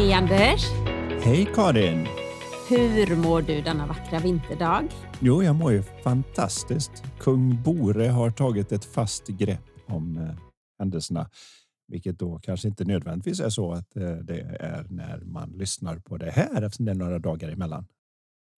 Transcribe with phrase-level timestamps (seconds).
[0.00, 0.64] Hej Anders!
[1.24, 2.06] Hej Karin!
[2.68, 4.88] Hur mår du denna vackra vinterdag?
[5.20, 6.92] Jo, jag mår ju fantastiskt.
[7.18, 10.34] Kung Bore har tagit ett fast grepp om eh,
[10.78, 11.30] händelserna,
[11.88, 16.16] vilket då kanske inte nödvändigtvis är så att eh, det är när man lyssnar på
[16.16, 17.86] det här eftersom det är några dagar emellan.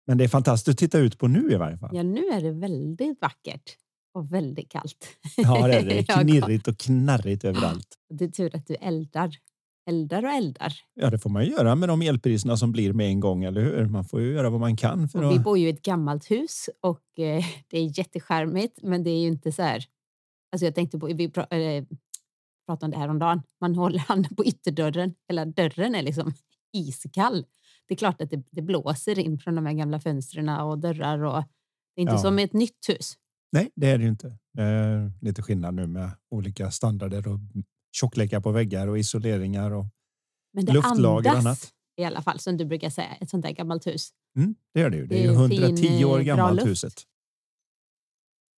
[0.07, 1.91] Men det är fantastiskt att titta ut på nu i varje fall.
[1.97, 3.77] Ja, nu är det väldigt vackert
[4.15, 5.09] och väldigt kallt.
[5.37, 6.03] Ja, det är det.
[6.23, 7.89] Knirrigt och knarrigt överallt.
[8.09, 9.37] Det är tur att du eldar
[9.87, 10.73] eldar och eldar.
[10.95, 13.87] Ja, det får man göra med de elpriserna som blir med en gång, eller hur?
[13.87, 15.09] Man får ju göra vad man kan.
[15.09, 15.35] För att...
[15.35, 19.21] Vi bor ju i ett gammalt hus och eh, det är jätteskärmigt, men det är
[19.21, 19.85] ju inte så här.
[20.53, 21.31] Alltså jag tänkte på, vi äh,
[22.67, 23.43] pratade om det här om dagen.
[23.61, 26.33] Man håller handen på ytterdörren, eller dörren är liksom
[26.73, 27.45] iskall.
[27.89, 31.25] Det är klart att det, det blåser in från de här gamla fönstren och dörrar
[31.25, 31.45] och
[31.95, 32.19] det är inte ja.
[32.19, 33.15] som ett nytt hus.
[33.53, 34.39] Nej, det är det ju inte.
[34.53, 37.39] Det är lite skillnad nu med olika standarder och
[37.93, 39.85] tjocklekar på väggar och isoleringar och
[40.53, 41.73] Men det luftlager och annat.
[41.97, 44.11] i alla fall som du brukar säga, ett sånt där gammalt hus.
[44.37, 45.07] Mm, det gör det ju.
[45.07, 47.03] Det är, det är ju 110 fin, år gammalt huset.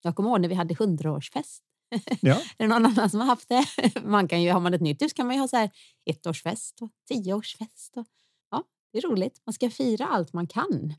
[0.03, 1.61] Jag kommer ihåg när vi hade 100-årsfest.
[2.21, 2.35] Ja.
[2.35, 3.67] är det någon annan som har haft det?
[4.05, 5.71] Man kan ju, har man ett nytt hus kan man ju ha så här
[6.05, 7.97] ettårsfest och tioårsfest.
[7.97, 8.07] Och,
[8.51, 9.43] ja, det är roligt.
[9.47, 10.95] Man ska fira allt man kan.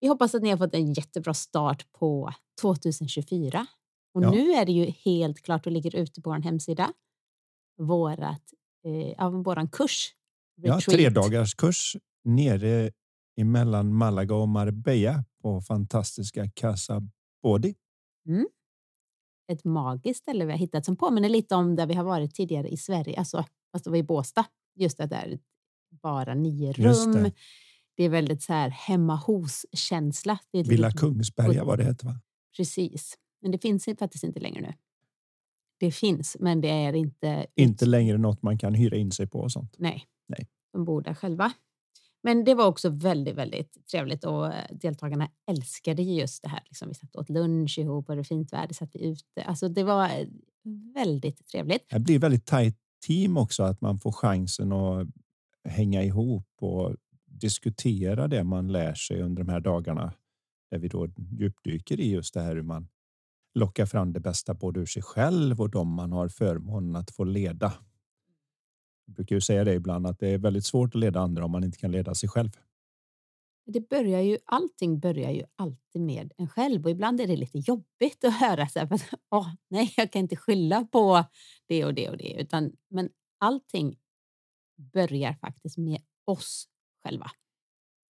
[0.00, 3.66] Vi hoppas att ni har fått en jättebra start på 2024.
[4.14, 4.30] Och ja.
[4.30, 6.92] nu är det ju helt klart och ligger ute på vår hemsida
[7.80, 8.42] vårat,
[8.84, 10.14] eh, av våran kurs.
[10.56, 10.84] Retreat.
[10.86, 12.90] Ja, tre dagars kurs nere
[13.40, 17.02] emellan Malaga och Marbella på fantastiska Casa
[17.42, 17.74] Bodi.
[18.28, 18.46] Mm.
[19.52, 22.68] Ett magiskt ställe vi har hittat som påminner lite om där vi har varit tidigare
[22.68, 24.44] i Sverige, alltså fast det var i Båstad.
[24.74, 25.38] Just det där
[25.90, 27.12] bara nio rum.
[27.12, 27.32] Det.
[27.96, 28.04] det.
[28.04, 30.38] är väldigt så här hemma hos-känsla.
[30.52, 32.20] Villa Kungsberga var det hette va?
[32.56, 34.74] Precis, men det finns faktiskt inte längre nu
[35.80, 37.46] det finns, men det är inte...
[37.54, 39.74] Inte längre något man kan hyra in sig på och sånt?
[39.78, 40.48] Nej, Nej.
[40.72, 41.52] de bor där själva.
[42.22, 46.60] Men det var också väldigt, väldigt trevligt och eh, deltagarna älskade just det här.
[46.64, 49.42] Liksom vi satt åt lunch ihop och det fint väder satt vi ute.
[49.44, 50.26] Alltså det var eh,
[50.94, 51.90] väldigt trevligt.
[51.90, 52.76] Det blir väldigt tajt
[53.06, 55.08] team också, att man får chansen att
[55.64, 60.12] hänga ihop och diskutera det man lär sig under de här dagarna.
[60.70, 62.88] Där vi då djupdyker i just det här hur man
[63.54, 67.24] locka fram det bästa både ur sig själv och de man har förmånen att få
[67.24, 67.72] leda.
[69.06, 71.50] Jag brukar ju säga det ibland att det är väldigt svårt att leda andra om
[71.50, 72.50] man inte kan leda sig själv.
[73.66, 77.58] Det börjar ju, allting börjar ju alltid med en själv och ibland är det lite
[77.58, 78.88] jobbigt att höra så här,
[79.30, 81.24] oh, nej, jag kan inte skylla på
[81.66, 83.98] det och det och det, utan men allting
[84.92, 86.68] börjar faktiskt med oss
[87.04, 87.30] själva.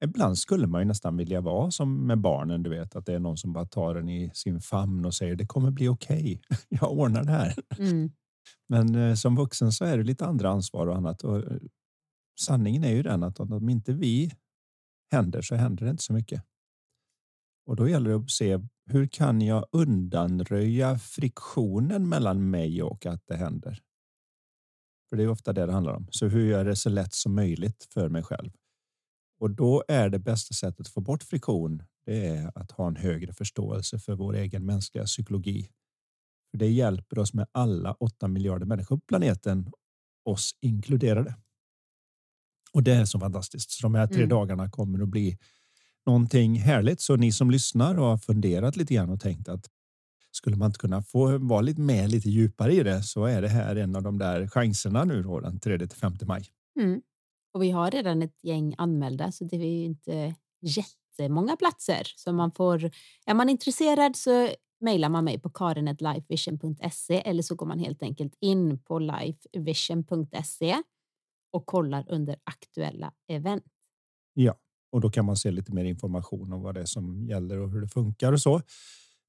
[0.04, 3.18] Ibland skulle man ju nästan vilja vara som med barnen, du vet, att det är
[3.18, 6.18] någon som bara tar en i sin famn och säger det kommer bli okej.
[6.18, 6.58] Okay.
[6.68, 7.54] Jag ordnar det här.
[7.78, 8.10] Mm.
[8.68, 11.24] Men eh, som vuxen så är det lite andra ansvar och annat.
[11.24, 11.58] Och eh,
[12.40, 14.30] sanningen är ju den att om inte vi
[15.10, 16.42] händer så händer det inte så mycket.
[17.66, 23.26] Och då gäller det att se hur kan jag undanröja friktionen mellan mig och att
[23.26, 23.80] det händer?
[25.08, 26.06] För det är ofta det det handlar om.
[26.10, 28.50] Så hur gör jag det så lätt som möjligt för mig själv?
[29.40, 31.82] Och då är det bästa sättet att få bort friktion.
[32.06, 35.70] Det är att ha en högre förståelse för vår egen mänskliga psykologi.
[36.50, 39.72] För det hjälper oss med alla åtta miljarder människor på planeten,
[40.24, 41.34] oss inkluderade.
[42.72, 43.70] Och det är så fantastiskt.
[43.70, 44.28] Så de här tre mm.
[44.28, 45.38] dagarna kommer att bli
[46.06, 47.00] någonting härligt.
[47.00, 49.66] Så ni som lyssnar och har funderat lite grann och tänkt att
[50.30, 53.48] skulle man inte kunna få vara lite med lite djupare i det så är det
[53.48, 56.44] här en av de där chanserna nu då den 3 till 5 maj.
[56.80, 57.02] Mm.
[57.52, 62.02] Och vi har redan ett gäng anmälda så det är ju inte jättemånga platser.
[62.16, 62.90] Så man får,
[63.26, 64.48] är man intresserad så
[64.80, 70.76] mejlar man mig på karin.lifevision.se eller så går man helt enkelt in på lifevision.se
[71.52, 73.64] och kollar under aktuella event.
[74.34, 74.56] Ja,
[74.92, 77.70] och då kan man se lite mer information om vad det är som gäller och
[77.70, 78.62] hur det funkar och så.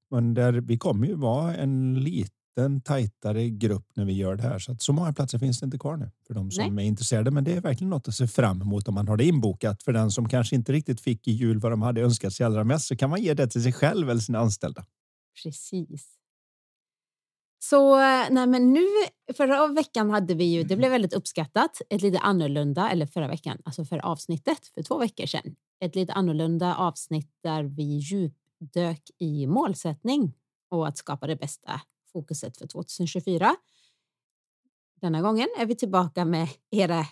[0.10, 4.44] Men där vi kommer ju vara en liten liten tajtare grupp när vi gör det
[4.44, 4.59] här.
[4.59, 6.86] Så att så många platser finns det inte kvar nu för de som Nej.
[6.86, 7.31] är intresserade.
[7.31, 9.83] Men det är verkligen något att se fram emot om man har det inbokat.
[9.83, 12.63] För den som kanske inte riktigt fick i jul vad de hade önskat sig allra
[12.63, 14.86] mest så kan man ge det till sig själv eller sina anställda.
[15.44, 16.07] Precis.
[17.63, 17.95] Så
[18.30, 18.86] nej men nu,
[19.38, 23.57] förra veckan hade vi ju, det blev väldigt uppskattat, ett lite annorlunda, eller förra veckan,
[23.65, 25.56] alltså förra avsnittet för två veckor sedan.
[25.86, 30.33] Ett lite annorlunda avsnitt där vi djupdök i målsättning
[30.71, 31.81] och att skapa det bästa
[32.13, 33.56] fokuset för 2024.
[35.02, 37.06] Denna gången är vi tillbaka med era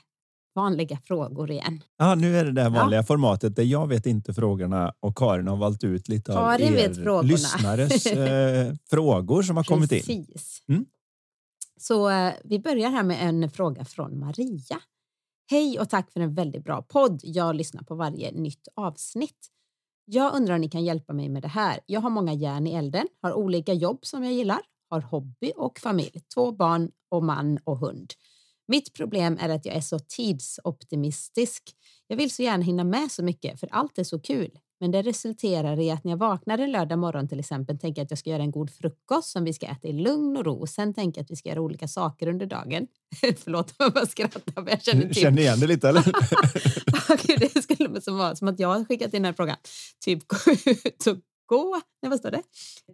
[0.55, 1.83] vanliga frågor igen.
[1.97, 3.03] Ja, nu är det det vanliga ja.
[3.03, 7.23] formatet där jag vet inte frågorna och Karin har valt ut lite Karin av er
[7.23, 10.25] lyssnares eh, frågor som har kommit in.
[10.67, 10.85] Mm.
[11.79, 14.81] Så eh, vi börjar här med en fråga från Maria.
[15.51, 17.21] Hej och tack för en väldigt bra podd.
[17.23, 19.47] Jag lyssnar på varje nytt avsnitt.
[20.05, 21.79] Jag undrar om ni kan hjälpa mig med det här.
[21.85, 25.79] Jag har många järn i elden, har olika jobb som jag gillar, har hobby och
[25.79, 28.13] familj, två barn och man och hund.
[28.67, 31.63] Mitt problem är att jag är så tidsoptimistisk.
[32.07, 34.59] Jag vill så gärna hinna med så mycket, för allt är så kul.
[34.79, 38.11] Men det resulterar i att när jag vaknar en lördag morgon till exempel tänker att
[38.11, 40.67] jag ska göra en god frukost som vi ska äta i lugn och ro.
[40.67, 42.87] Sen tänker jag att vi ska göra olika saker under dagen.
[43.37, 45.15] Förlåt om jag bara skrattar, men jag känner till.
[45.15, 46.03] Känner igen det lite eller?
[47.39, 49.57] det skulle vara som att jag har skickat in den här frågan.
[50.05, 51.17] Typ gå ut och
[51.49, 52.43] gå, nej vad står det?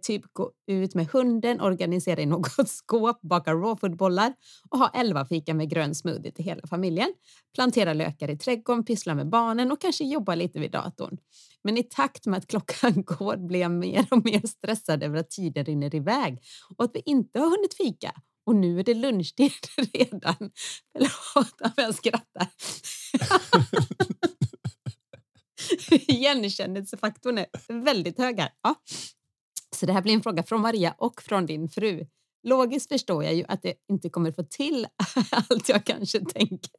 [0.02, 4.34] Typ gå ut med hunden, organisera i något skåp, baka rawfoodbollar
[4.70, 7.14] och ha elva fika med grön smoothie till hela familjen.
[7.54, 11.18] Plantera lökar i trädgården, pyssla med barnen och kanske jobba lite vid datorn.
[11.64, 15.30] Men i takt med att klockan går blir jag mer och mer stressad över att
[15.30, 16.42] tiden rinner iväg
[16.76, 18.12] och att vi inte har hunnit fika.
[18.46, 19.52] Och nu är det lunchtid
[19.92, 20.50] redan.
[20.92, 22.46] Förlåt om jag skrattar.
[25.90, 27.46] Igenkännelsefaktorn är
[27.84, 28.50] väldigt hög här.
[28.62, 28.74] Ja.
[29.76, 32.06] Så det här blir en fråga från Maria och från din fru.
[32.42, 34.86] Logiskt förstår jag ju att det inte kommer få till
[35.30, 36.70] allt jag kanske tänker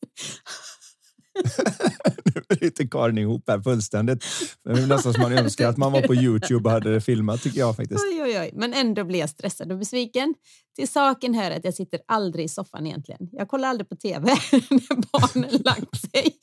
[2.25, 4.25] nu bryter Karin ihop här fullständigt.
[4.63, 7.42] Det är nästan som man önskar att man var på Youtube och hade det filmat
[7.44, 8.06] tycker jag faktiskt.
[8.12, 8.51] Oj, oj, oj.
[8.54, 10.34] Men ändå blir jag stressad och besviken.
[10.75, 13.30] Till saken hör att jag sitter aldrig i soffan egentligen.
[13.31, 16.38] Jag kollar aldrig på tv när barnen lagt sig.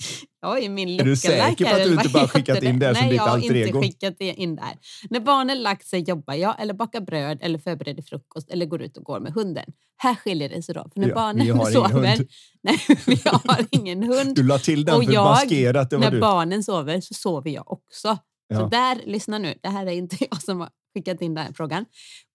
[0.44, 3.08] Är min Är du säker på att du inte bara skickat in det, det som
[3.08, 3.52] ditt alter ego?
[3.52, 4.78] Nej, jag har inte skickat det in där.
[5.10, 8.96] När barnen lagt sig jobbar jag eller bakar bröd eller förbereder frukost eller går ut
[8.96, 9.72] och går med hunden.
[9.96, 10.88] Här skiljer det sig då.
[10.92, 12.26] För när ja, barnen sover...
[12.62, 14.36] Nej, vi har ingen hund.
[14.36, 15.90] Du la till den och för jag, maskerat.
[15.90, 16.20] när du.
[16.20, 18.18] barnen sover så sover jag också.
[18.48, 18.58] Ja.
[18.58, 21.52] Så där, lyssna nu, det här är inte jag som har skickat in den här
[21.52, 21.84] frågan.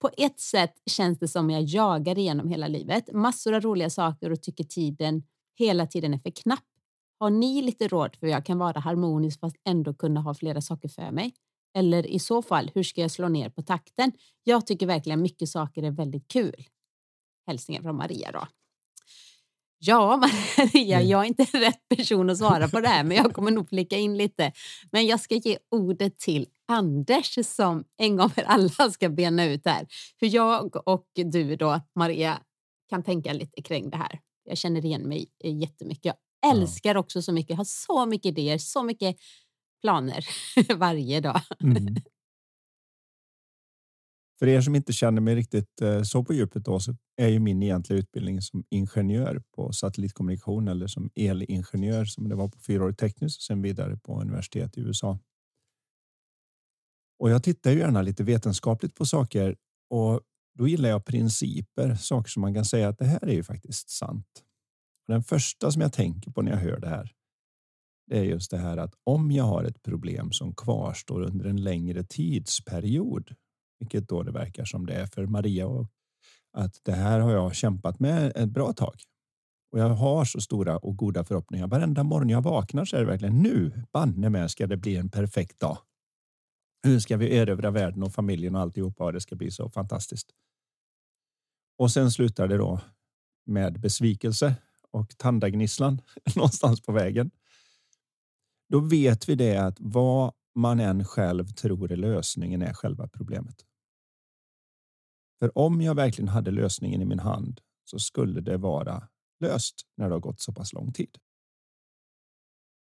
[0.02, 3.14] På ett sätt känns det som jag jagar igenom hela livet.
[3.14, 5.24] Massor av roliga saker och tycker tiden
[5.60, 6.64] hela tiden är för knapp.
[7.19, 10.89] Har ni lite råd för jag kan vara harmonisk fast ändå kunna ha flera saker
[10.89, 11.33] för mig?
[11.74, 14.12] Eller i så fall, hur ska jag slå ner på takten?
[14.44, 16.66] Jag tycker verkligen mycket saker är väldigt kul.
[17.48, 18.48] Hälsningar från Maria då.
[19.80, 20.18] Ja,
[20.57, 21.10] Maria, mm.
[21.10, 23.98] jag är inte rätt person att svara på det här, men jag kommer nog flika
[23.98, 24.51] in lite.
[24.92, 29.65] Men jag ska ge ordet till Anders som en gång för alla ska bena ut
[29.65, 29.88] här.
[30.18, 32.39] Hur jag och du då, Maria,
[32.89, 34.19] kan tänka lite kring det här.
[34.44, 36.15] Jag känner igen mig jättemycket.
[36.47, 39.15] Älskar också så mycket, har så mycket idéer, så mycket
[39.81, 40.25] planer
[40.75, 41.41] varje dag.
[41.63, 41.95] Mm.
[44.39, 47.39] För er som inte känner mig riktigt eh, så på djupet då, så är ju
[47.39, 52.97] min egentliga utbildning som ingenjör på satellitkommunikation eller som elingenjör som det var på fyraårig
[52.97, 55.19] tekniskt och sen vidare på universitet i USA.
[57.19, 59.55] Och jag tittar ju gärna lite vetenskapligt på saker
[59.89, 60.22] och
[60.58, 63.89] då gillar jag principer, saker som man kan säga att det här är ju faktiskt
[63.89, 64.43] sant.
[65.10, 67.12] Den första som jag tänker på när jag hör det här.
[68.08, 71.63] Det är just det här att om jag har ett problem som kvarstår under en
[71.63, 73.36] längre tidsperiod
[73.80, 75.68] vilket då det verkar som det är för Maria.
[75.68, 75.88] Och
[76.58, 78.96] att det här har jag kämpat med ett bra tag.
[79.72, 81.68] Och jag har så stora och goda förhoppningar.
[81.68, 85.10] Varenda morgon jag vaknar så är det verkligen nu, banne med ska det bli en
[85.10, 85.78] perfekt dag.
[86.84, 90.30] Nu ska vi erövra världen och familjen och alltihopa och det ska bli så fantastiskt.
[91.78, 92.82] Och sen slutar det då
[93.46, 94.56] med besvikelse
[94.91, 96.01] och tandagnisslan
[96.36, 97.31] någonstans på vägen.
[98.69, 103.65] Då vet vi det att vad man än själv tror är lösningen är själva problemet.
[105.39, 109.08] För om jag verkligen hade lösningen i min hand så skulle det vara
[109.39, 111.17] löst när det har gått så pass lång tid.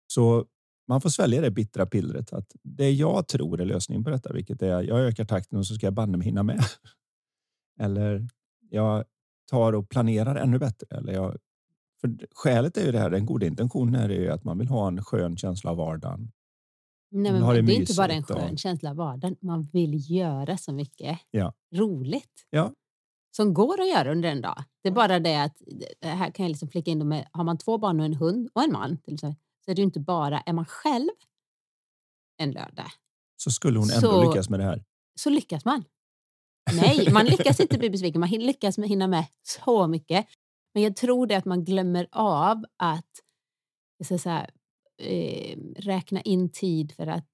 [0.06, 0.46] Så
[0.88, 4.62] man får svälja det bittra pillret att det jag tror är lösningen på detta, vilket
[4.62, 6.64] är jag ökar takten och så ska jag banne mig hinna med.
[7.80, 8.28] Eller
[8.70, 9.04] jag
[9.50, 10.96] tar och planerar ännu bättre.
[10.96, 11.36] Eller jag,
[12.04, 14.88] för skälet är ju det här, den goda intentionen är ju att man vill ha
[14.88, 16.32] en skön känsla av vardagen.
[17.10, 18.58] Nej, men det, det är inte bara en skön och...
[18.58, 19.36] känsla av vardagen.
[19.40, 21.52] Man vill göra så mycket ja.
[21.74, 22.46] roligt.
[22.50, 22.72] Ja.
[23.36, 24.64] Som går att göra under en dag.
[24.82, 25.56] Det är bara det att,
[26.02, 28.62] här kan jag liksom flika in med, har man två barn och en hund och
[28.62, 28.98] en man
[29.64, 31.10] så är det inte bara, är man själv
[32.36, 32.90] en lördag.
[33.36, 34.84] Så skulle hon ändå så, lyckas med det här.
[35.20, 35.84] Så lyckas man.
[36.72, 38.20] Nej, man lyckas inte bli besviken.
[38.20, 40.26] Man lyckas hinna med så mycket.
[40.74, 43.20] Men jag tror det att man glömmer av att
[44.04, 44.46] så säga,
[44.98, 47.28] eh, räkna in tid för att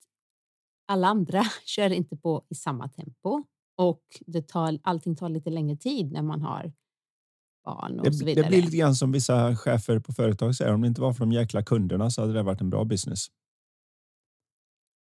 [0.89, 3.43] alla andra kör inte på i samma tempo
[3.77, 6.73] och det tar, allting tar lite längre tid när man har
[7.65, 8.45] barn och det, så vidare.
[8.45, 10.75] Det blir lite grann som vissa chefer på företag säger.
[10.75, 13.27] Om det inte var för de jäkla kunderna så hade det varit en bra business.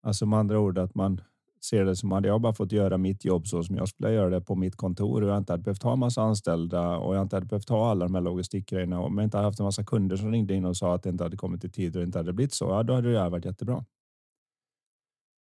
[0.04, 1.22] Alltså med andra ord att man
[1.70, 4.30] ser det som att jag bara fått göra mitt jobb så som jag skulle göra
[4.30, 7.22] det på mitt kontor och jag inte hade behövt ha en massa anställda och jag
[7.22, 9.66] inte hade behövt ha alla de här logistikgrejerna och om jag inte hade haft en
[9.66, 12.02] massa kunder som ringde in och sa att det inte hade kommit i tid och
[12.02, 13.86] det inte hade blivit så, ja, då hade det varit jättebra.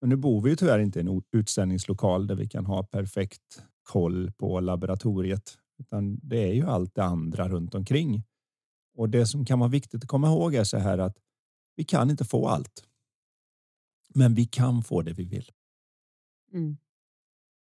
[0.01, 3.63] Men nu bor vi ju tyvärr inte i en utställningslokal där vi kan ha perfekt
[3.83, 8.23] koll på laboratoriet, utan det är ju allt det andra runt omkring.
[8.97, 11.17] Och det som kan vara viktigt att komma ihåg är så här att
[11.75, 12.83] vi kan inte få allt.
[14.15, 15.51] Men vi kan få det vi vill.
[16.55, 16.77] Mm.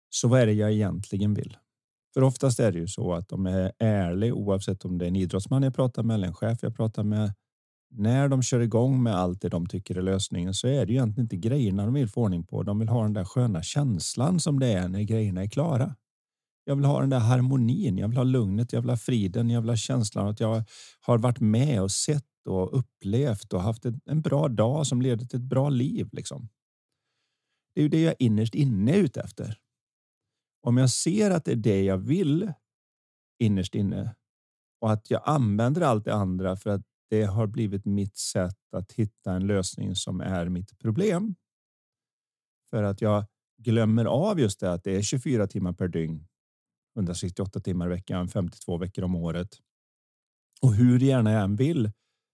[0.09, 1.57] Så vad är det jag egentligen vill?
[2.13, 5.15] För oftast är det ju så att de är ärliga oavsett om det är en
[5.15, 7.33] idrottsman jag pratar med eller en chef jag pratar med.
[7.93, 10.97] När de kör igång med allt det de tycker är lösningen så är det ju
[10.97, 12.63] egentligen inte grejerna de vill få ordning på.
[12.63, 15.95] De vill ha den där sköna känslan som det är när grejerna är klara.
[16.65, 17.97] Jag vill ha den där harmonin.
[17.97, 18.73] Jag vill ha lugnet.
[18.73, 19.49] Jag vill ha friden.
[19.49, 20.63] Jag vill ha känslan att jag
[21.01, 25.39] har varit med och sett och upplevt och haft en bra dag som leder till
[25.39, 26.09] ett bra liv.
[26.11, 26.49] Liksom.
[27.73, 29.57] Det är ju det jag innerst inne är ute efter.
[30.61, 32.53] Om jag ser att det är det jag vill
[33.39, 34.15] innerst inne
[34.81, 38.91] och att jag använder allt det andra för att det har blivit mitt sätt att
[38.91, 41.35] hitta en lösning som är mitt problem.
[42.69, 43.25] För att jag
[43.57, 46.27] glömmer av just det att det är 24 timmar per dygn,
[46.95, 49.57] 168 timmar i veckan, 52 veckor om året.
[50.61, 51.91] Och hur gärna jag än vill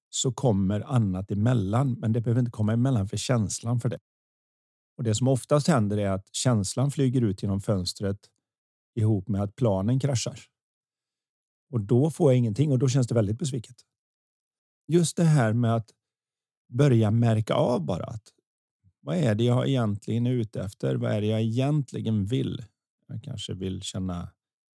[0.09, 3.99] så kommer annat emellan, men det behöver inte komma emellan för känslan för det.
[4.97, 8.29] Och det som oftast händer är att känslan flyger ut genom fönstret
[8.95, 10.39] ihop med att planen kraschar.
[11.71, 13.75] Och då får jag ingenting och då känns det väldigt besviket.
[14.87, 15.89] Just det här med att
[16.69, 18.23] börja märka av bara att
[19.01, 20.95] vad är det jag egentligen är ute efter?
[20.95, 22.65] Vad är det jag egentligen vill?
[23.07, 24.29] Jag kanske vill känna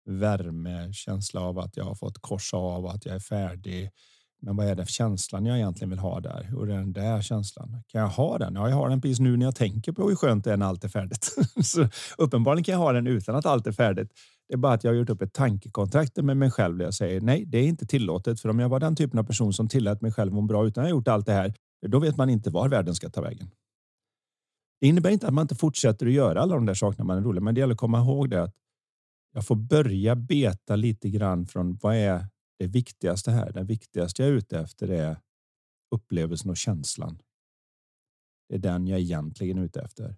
[0.05, 3.91] värme, känsla av att jag har fått korsa av att jag är färdig.
[4.45, 6.55] Men vad är det för känslan jag egentligen vill ha där?
[6.57, 7.83] och den där känslan?
[7.89, 8.55] Kan jag ha den?
[8.55, 10.67] Ja, jag har den precis nu när jag tänker på hur skönt det är när
[10.67, 11.37] allt är färdigt.
[11.65, 14.13] så uppenbarligen kan jag ha den utan att allt är färdigt.
[14.49, 16.95] Det är bara att jag har gjort upp ett tankekontrakt med mig själv där jag
[16.95, 18.41] säger nej, det är inte tillåtet.
[18.41, 20.85] För om jag var den typen av person som tillät mig själv må bra utan
[20.85, 21.55] att ha gjort allt det här,
[21.87, 23.51] då vet man inte var världen ska ta vägen.
[24.81, 27.23] Det innebär inte att man inte fortsätter att göra alla de där sakerna man är
[27.23, 28.55] rolig, men det gäller att komma ihåg det att
[29.35, 32.27] jag får börja beta lite grann från vad är
[32.63, 33.53] det viktigaste här.
[33.53, 35.17] Det viktigaste jag är ute efter är
[35.95, 37.19] upplevelsen och känslan.
[38.49, 40.17] Det är den jag egentligen är ute efter.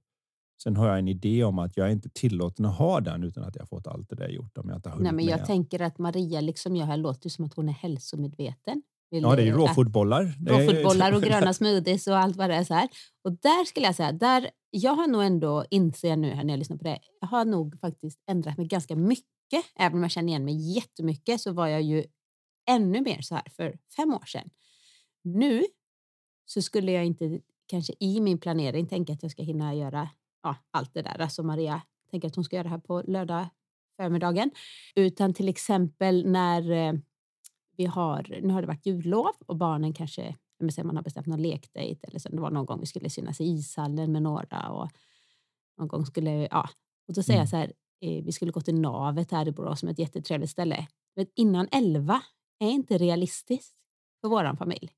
[0.62, 3.56] Sen har jag en idé om att jag inte tillåten att ha den utan att
[3.56, 4.58] jag fått allt det där gjort.
[4.58, 5.46] Om jag inte har Nej, men jag med.
[5.46, 8.82] tänker att Maria, liksom jag här, låter som att hon är hälsomedveten.
[9.10, 10.34] Vill ja, det är ju råfotbollar.
[10.46, 12.64] Råfotbollar och gröna smoothies och allt vad det är.
[12.64, 12.88] Så här.
[13.24, 16.58] Och där skulle jag säga, där, jag har nog ändå, inser nu här när jag
[16.58, 19.24] lyssnar på det, jag har nog faktiskt ändrat mig ganska mycket.
[19.78, 22.04] Även om jag känner igen mig jättemycket så var jag ju
[22.66, 24.50] ännu mer så här för fem år sedan.
[25.22, 25.64] Nu
[26.44, 30.08] så skulle jag inte kanske i min planering tänka att jag ska hinna göra
[30.42, 31.20] ja, allt det där.
[31.20, 33.48] Alltså Maria tänker att hon ska göra det här på lördag
[33.96, 34.50] förmiddagen.
[34.94, 36.92] Utan till exempel när eh,
[37.76, 40.36] vi har, nu har det varit jullov och barnen kanske,
[40.84, 42.28] man har bestämt någon lekdejt eller så.
[42.28, 44.90] Det var någon gång vi skulle synas i ishallen med några och
[45.78, 46.68] någon gång skulle, ja.
[47.08, 47.42] Och då säger mm.
[47.42, 49.98] jag så här, eh, vi skulle gå till Navet här i Borås som är ett
[49.98, 50.86] jättetrevligt ställe.
[51.16, 52.22] Men innan elva
[52.58, 53.76] är inte realistiskt
[54.20, 54.90] för vår familj.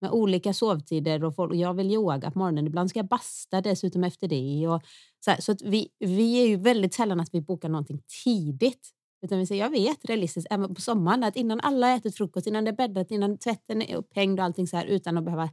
[0.00, 2.66] Med olika sovtider och, folk, jag vill yoga på morgonen.
[2.66, 4.68] Ibland ska jag basta dessutom efter det.
[4.68, 4.82] Och
[5.24, 8.90] så här, så att vi, vi är ju väldigt sällan att vi bokar någonting tidigt.
[9.22, 12.46] Utan vi säger, jag vet realistiskt, även på sommaren, att innan alla har ätit frukost,
[12.46, 15.50] innan det är bäddat, innan tvätten är upphängd och allting så här, utan att behöva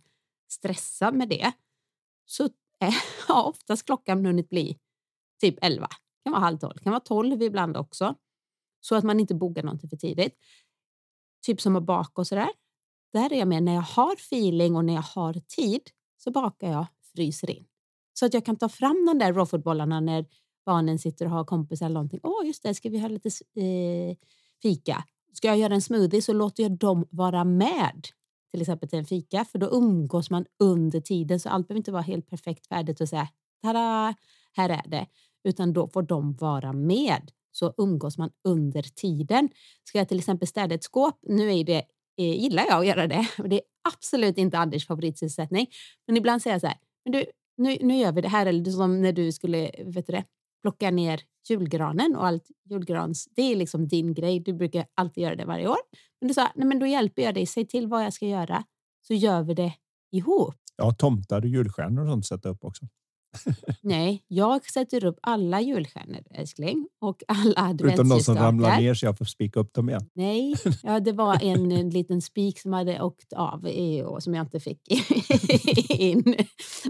[0.51, 1.51] stressa med det,
[2.25, 2.43] så
[2.79, 4.79] eh, är, har oftast klockan hunnit bli
[5.41, 5.87] typ 11.
[5.87, 8.15] Det kan vara halv tolv, kan vara tolv ibland också.
[8.79, 10.35] Så att man inte bokar någonting för tidigt
[11.45, 12.49] typ som att baka och sådär.
[13.13, 15.81] Där är jag med när jag har feeling och när jag har tid
[16.17, 17.65] så bakar jag, fryser in.
[18.13, 20.25] Så att jag kan ta fram de där rawfoodbollarna när
[20.65, 22.19] barnen sitter och har kompisar eller någonting.
[22.23, 24.17] Åh, just det, ska vi ha lite eh,
[24.61, 25.03] fika?
[25.33, 28.07] Ska jag göra en smoothie så låter jag dem vara med
[28.51, 31.39] till exempel till en fika, för då umgås man under tiden.
[31.39, 33.27] Så allt behöver inte vara helt perfekt färdigt och säga
[33.61, 34.15] tada,
[34.53, 35.07] här är det,
[35.43, 39.49] utan då får de vara med så umgås man under tiden.
[39.83, 41.83] Ska jag till exempel städa ett skåp, nu är det,
[42.17, 43.61] eh, gillar jag att göra det, det är
[43.93, 45.67] absolut inte Anders favoritsysselsättning,
[46.07, 47.25] men ibland säger jag så här, men du,
[47.57, 50.23] nu, nu gör vi det här, eller som när du skulle vet du det,
[50.61, 54.39] plocka ner julgranen och allt julgrans, det är liksom din grej.
[54.39, 55.77] Du brukar alltid göra det varje år.
[56.21, 57.45] Men du sa, nej men då hjälper jag dig.
[57.45, 58.63] Säg till vad jag ska göra
[59.07, 59.73] så gör vi det
[60.11, 60.55] ihop.
[60.75, 62.85] Ja, tomtar och julstjärnor och sånt sätta upp också.
[63.81, 69.05] Nej, jag sätter upp alla julstjärnor älskling och alla Förutom de som ramlar ner så
[69.05, 70.09] jag får spika upp dem igen.
[70.13, 73.67] Nej, ja, det var en, en liten spik som hade åkt av
[74.05, 74.81] och som jag inte fick
[75.89, 76.35] in.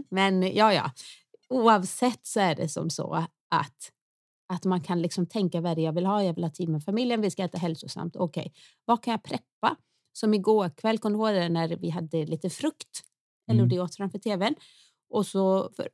[0.09, 0.91] Men ja, ja,
[1.49, 3.13] oavsett så är det som så
[3.51, 3.91] att
[4.53, 6.23] att man kan liksom tänka vad det jag vill ha.
[6.23, 8.15] Jag vill ha tid med familjen, vi ska äta hälsosamt.
[8.15, 8.51] Okej, okay.
[8.85, 9.75] vad kan jag preppa?
[10.13, 13.03] Som igår kväll, kom du ihåg det när vi hade lite frukt?
[13.49, 13.69] Eller mm.
[13.69, 14.55] det åt framför tvn.
[15.09, 15.89] Och så för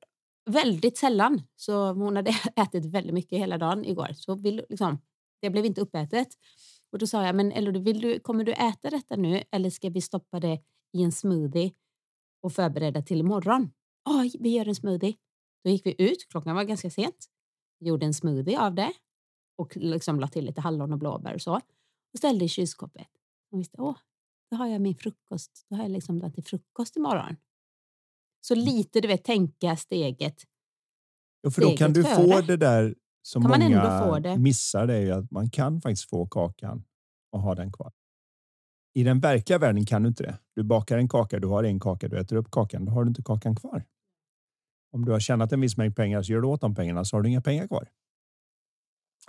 [0.45, 4.09] väldigt sällan, så hon hade ätit väldigt mycket hela dagen igår.
[4.13, 5.01] Så vill, liksom,
[5.41, 6.27] det blev inte uppätet.
[6.91, 9.89] Och då sa jag, men eller vill du, kommer du äta detta nu eller ska
[9.89, 10.61] vi stoppa det
[10.93, 11.71] i en smoothie
[12.41, 13.71] och förbereda till imorgon?
[14.09, 15.15] Oj, vi gör en smoothie.
[15.63, 17.27] Då gick vi ut, klockan var ganska sent,
[17.79, 18.93] gjorde en smoothie av det
[19.57, 21.55] och liksom la till lite hallon och blåbär och så.
[22.13, 23.07] Och ställde i kylskåpet.
[23.51, 23.97] Och visste, åh,
[24.51, 25.65] då har jag min frukost.
[25.69, 27.35] Då har jag liksom den till frukost imorgon.
[28.47, 30.35] Så lite, du vet, tänka steget.
[31.41, 32.15] Ja, för då kan du före.
[32.15, 34.87] få det där som kan många missar.
[34.87, 36.83] Det är att man kan faktiskt få kakan
[37.31, 37.91] och ha den kvar.
[38.93, 40.39] I den verkliga världen kan du inte det.
[40.55, 43.07] Du bakar en kaka, du har en kaka, du äter upp kakan, då har du
[43.07, 43.85] inte kakan kvar.
[44.91, 47.17] Om du har tjänat en viss mängd pengar så gör du åt de pengarna så
[47.17, 47.89] har du inga pengar kvar.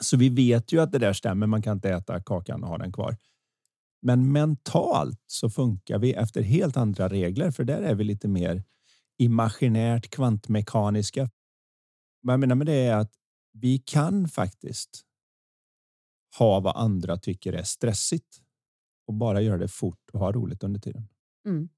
[0.01, 1.47] Så vi vet ju att det där stämmer.
[1.47, 3.17] Man kan inte äta kakan och ha den kvar.
[4.03, 8.65] Men mentalt så funkar vi efter helt andra regler, för där är vi lite mer
[9.19, 11.31] imaginärt kvantmekaniska.
[12.21, 13.13] Vad jag menar med det är att
[13.53, 15.03] vi kan faktiskt
[16.39, 18.43] ha vad andra tycker är stressigt
[19.07, 21.09] och bara göra det fort och ha roligt under tiden.
[21.47, 21.69] Mm.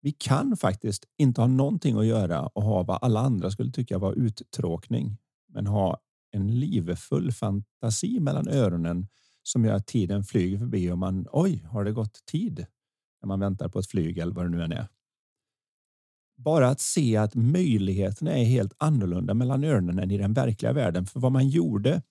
[0.00, 3.98] Vi kan faktiskt inte ha någonting att göra och ha vad alla andra skulle tycka
[3.98, 5.16] var uttråkning,
[5.48, 6.00] men ha
[6.30, 9.08] en livfull fantasi mellan öronen
[9.42, 12.66] som gör att tiden flyger förbi och man oj, har det gått tid
[13.22, 14.88] när man väntar på ett flyg eller vad det nu än är.
[16.36, 21.06] Bara att se att möjligheterna är helt annorlunda mellan öronen än i den verkliga världen.
[21.06, 22.02] För vad man gjorde.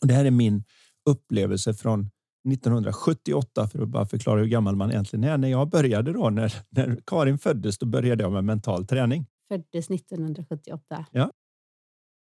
[0.00, 0.64] Och det här är min
[1.10, 2.10] upplevelse från
[2.52, 5.38] 1978 för att bara förklara hur gammal man egentligen är.
[5.38, 9.26] När jag började då, när, när Karin föddes, då började jag med mental träning.
[9.48, 11.06] Föddes 1978.
[11.10, 11.30] Ja.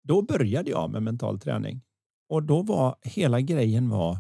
[0.04, 1.82] Då började jag med mental träning
[2.30, 4.18] och då var hela grejen var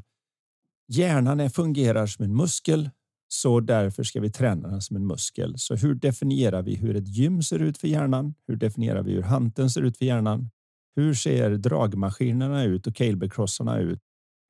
[0.88, 2.90] hjärnan är, fungerar som en muskel
[3.34, 5.54] så därför ska vi träna den som en muskel.
[5.58, 8.34] Så hur definierar vi hur ett gym ser ut för hjärnan?
[8.48, 10.50] Hur definierar vi hur hanteln ser ut för hjärnan?
[10.96, 14.00] Hur ser dragmaskinerna ut och calebellcrossarna ut?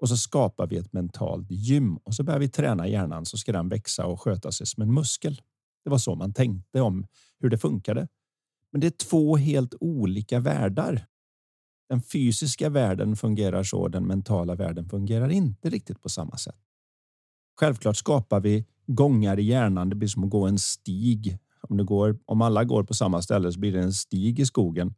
[0.02, 3.52] Och så skapar vi ett mentalt gym och så börjar vi träna hjärnan så ska
[3.52, 5.42] den växa och sköta sig som en muskel.
[5.84, 7.08] Det var så man tänkte om
[7.40, 8.08] hur det funkade.
[8.72, 11.06] Men det är två helt olika världar.
[11.90, 16.71] Den fysiska världen fungerar så, den mentala världen fungerar inte riktigt på samma sätt.
[17.60, 19.90] Självklart skapar vi gångar i hjärnan.
[19.90, 21.38] Det blir som att gå en stig.
[21.62, 24.46] Om, det går, om alla går på samma ställe så blir det en stig i
[24.46, 24.94] skogen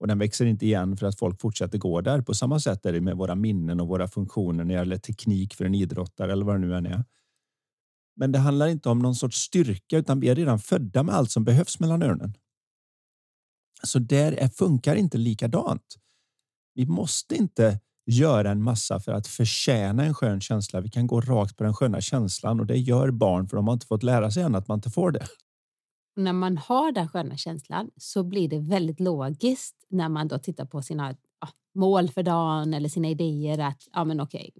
[0.00, 2.22] och den växer inte igen för att folk fortsätter gå där.
[2.22, 5.54] På samma sätt är det med våra minnen och våra funktioner när det gäller teknik
[5.54, 7.04] för en idrottare eller vad det nu än är.
[8.16, 11.30] Men det handlar inte om någon sorts styrka utan vi är redan födda med allt
[11.30, 12.34] som behövs mellan öronen.
[13.82, 15.96] Så där är, funkar inte likadant.
[16.74, 20.80] Vi måste inte göra en massa för att förtjäna en skön känsla.
[20.80, 23.74] Vi kan gå rakt på den sköna känslan och det gör barn för de har
[23.74, 25.26] inte fått lära sig än att man inte får det
[26.18, 30.64] när man har den sköna känslan så blir det väldigt logiskt när man då tittar
[30.64, 34.52] på sina ja, mål för dagen eller sina idéer att ja, men okej,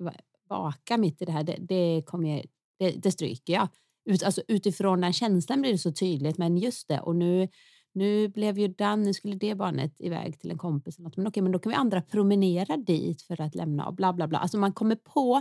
[0.48, 2.44] baka mitt i det här, det, det, kommer
[2.78, 3.68] det, det stryker jag.
[4.04, 7.48] Ut, alltså, utifrån den känslan blir det så tydligt, men just det och nu
[7.94, 10.98] nu blev ju den, nu skulle det barnet iväg till en kompis.
[10.98, 14.28] Men okej, men då kan vi andra promenera dit för att lämna och bla bla
[14.28, 14.38] bla.
[14.38, 15.40] Alltså man kommer på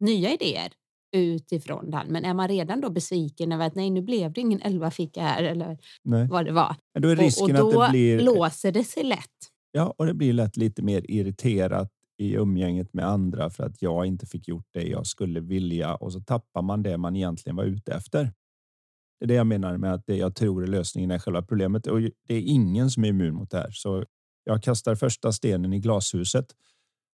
[0.00, 0.72] nya idéer
[1.16, 2.06] utifrån den.
[2.08, 5.22] Men är man redan då besviken över att nej, nu blev det ingen elva fika
[5.22, 6.28] här eller nej.
[6.28, 6.76] vad det var.
[6.94, 8.20] Men då är risken och, och då att det blir...
[8.20, 9.50] låser det sig lätt.
[9.72, 14.06] Ja, och det blir lätt lite mer irriterat i umgänget med andra för att jag
[14.06, 17.64] inte fick gjort det jag skulle vilja och så tappar man det man egentligen var
[17.64, 18.32] ute efter.
[19.20, 21.86] Det är det jag menar med att det jag tror är lösningen är själva problemet.
[21.86, 23.70] Och det är ingen som är immun mot det här.
[23.70, 24.04] Så
[24.44, 26.46] jag kastar första stenen i glashuset.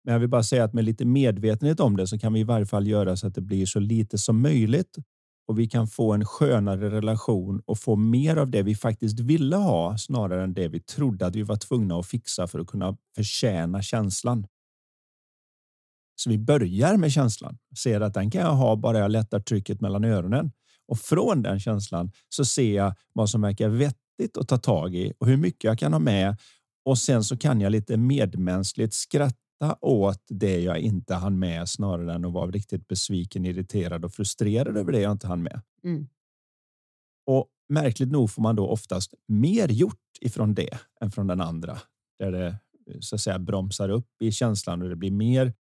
[0.05, 2.45] Men jag vill bara säga att med lite medvetenhet om det så kan vi i
[2.45, 4.99] varje fall göra så att det blir så lite som möjligt.
[5.47, 9.57] Och vi kan få en skönare relation och få mer av det vi faktiskt ville
[9.57, 12.97] ha snarare än det vi trodde att vi var tvungna att fixa för att kunna
[13.17, 14.47] förtjäna känslan.
[16.17, 19.81] Så vi börjar med känslan, ser att den kan jag ha bara jag lättar trycket
[19.81, 20.53] mellan öronen
[20.89, 25.13] och från den känslan så ser jag vad som verkar vettigt att ta tag i
[25.19, 26.37] och hur mycket jag kan ha med
[26.85, 32.15] Och sen så kan jag lite medmänskligt skratta åt det jag inte hann med snarare
[32.15, 35.61] än att vara riktigt besviken, irriterad och frustrerad över det jag inte hann med.
[35.85, 36.09] Mm.
[37.27, 41.79] Och märkligt nog får man då oftast mer gjort ifrån det än från den andra
[42.19, 42.57] där det
[43.01, 45.53] så att säga bromsar upp i känslan och det blir mer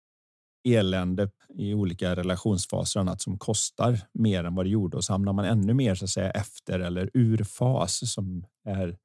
[0.63, 5.13] elände i olika relationsfaser och annat som kostar mer än vad det gjorde och så
[5.13, 8.97] hamnar man ännu mer så att säga efter eller ur fas som är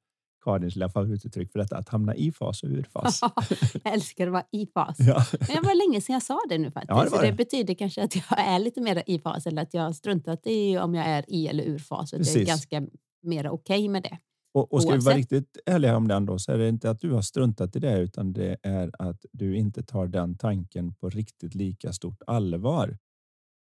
[0.43, 3.21] Karins lilla favorituttryck för detta, att hamna i fas och ur fas.
[3.83, 4.97] jag älskar att vara i fas.
[4.99, 5.25] Ja.
[5.31, 6.89] Men det var länge sedan jag sa det nu faktiskt.
[6.89, 7.31] Ja, det, det.
[7.31, 10.41] det, betyder kanske att jag är lite mer i fas eller att jag har struntat
[10.45, 12.13] i om jag är i eller ur fas.
[12.13, 12.87] Och det är ganska
[13.23, 14.17] mer okej okay med det.
[14.59, 16.99] Och, och ska vi vara riktigt ärliga om den då så är det inte att
[16.99, 21.09] du har struntat i det utan det är att du inte tar den tanken på
[21.09, 22.97] riktigt lika stort allvar.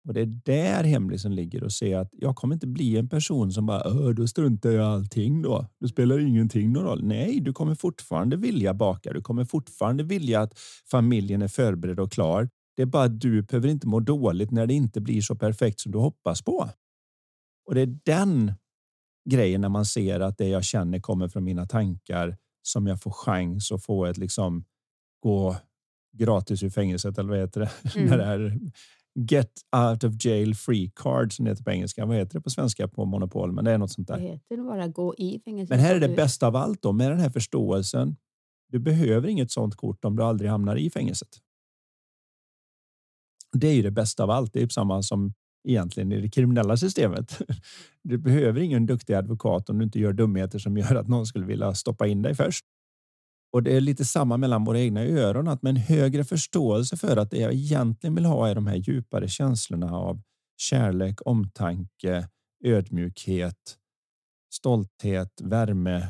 [0.07, 3.51] Och det är där hemlisen ligger och se att jag kommer inte bli en person
[3.51, 5.67] som bara då struntar jag allting då.
[5.79, 7.03] Det spelar ingenting någon roll.
[7.03, 9.13] Nej, du kommer fortfarande vilja baka.
[9.13, 10.59] Du kommer fortfarande vilja att
[10.91, 12.49] familjen är förberedd och klar.
[12.75, 15.79] Det är bara att du behöver inte må dåligt när det inte blir så perfekt
[15.79, 16.69] som du hoppas på.
[17.65, 18.53] Och det är den
[19.29, 23.11] grejen när man ser att det jag känner kommer från mina tankar som jag får
[23.11, 24.65] chans att få ett liksom
[25.23, 25.55] gå
[26.17, 27.71] gratis ur fängelset eller vad heter det?
[27.99, 28.17] Mm.
[28.17, 28.59] det är
[29.15, 32.05] Get out of jail free card som det heter på engelska.
[32.05, 33.51] Vad heter det på svenska på Monopol?
[33.51, 34.17] Men det är något sånt där.
[34.17, 35.73] Det heter bara gå i fängelse.
[35.73, 38.15] Men här är det bästa av allt då med den här förståelsen.
[38.71, 41.29] Du behöver inget sånt kort om du aldrig hamnar i fängelset.
[43.51, 44.53] Det är ju det bästa av allt.
[44.53, 47.41] Det är samma som egentligen i det kriminella systemet.
[48.05, 51.45] Du behöver ingen duktig advokat om du inte gör dumheter som gör att någon skulle
[51.45, 52.65] vilja stoppa in dig först.
[53.53, 57.17] Och det är lite samma mellan våra egna öron, att med en högre förståelse för
[57.17, 60.21] att det jag egentligen vill ha är de här djupare känslorna av
[60.57, 62.27] kärlek, omtanke,
[62.63, 63.77] ödmjukhet,
[64.53, 66.07] stolthet, värme.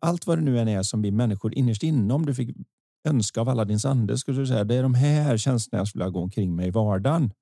[0.00, 2.56] Allt vad det nu än är som vi människor innerst inne, om du fick
[3.08, 6.10] önska av alla din ande, skulle du säga, det är de här känslorna jag skulle
[6.10, 7.32] gå omkring med i vardagen.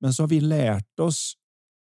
[0.00, 1.34] Men så har vi lärt oss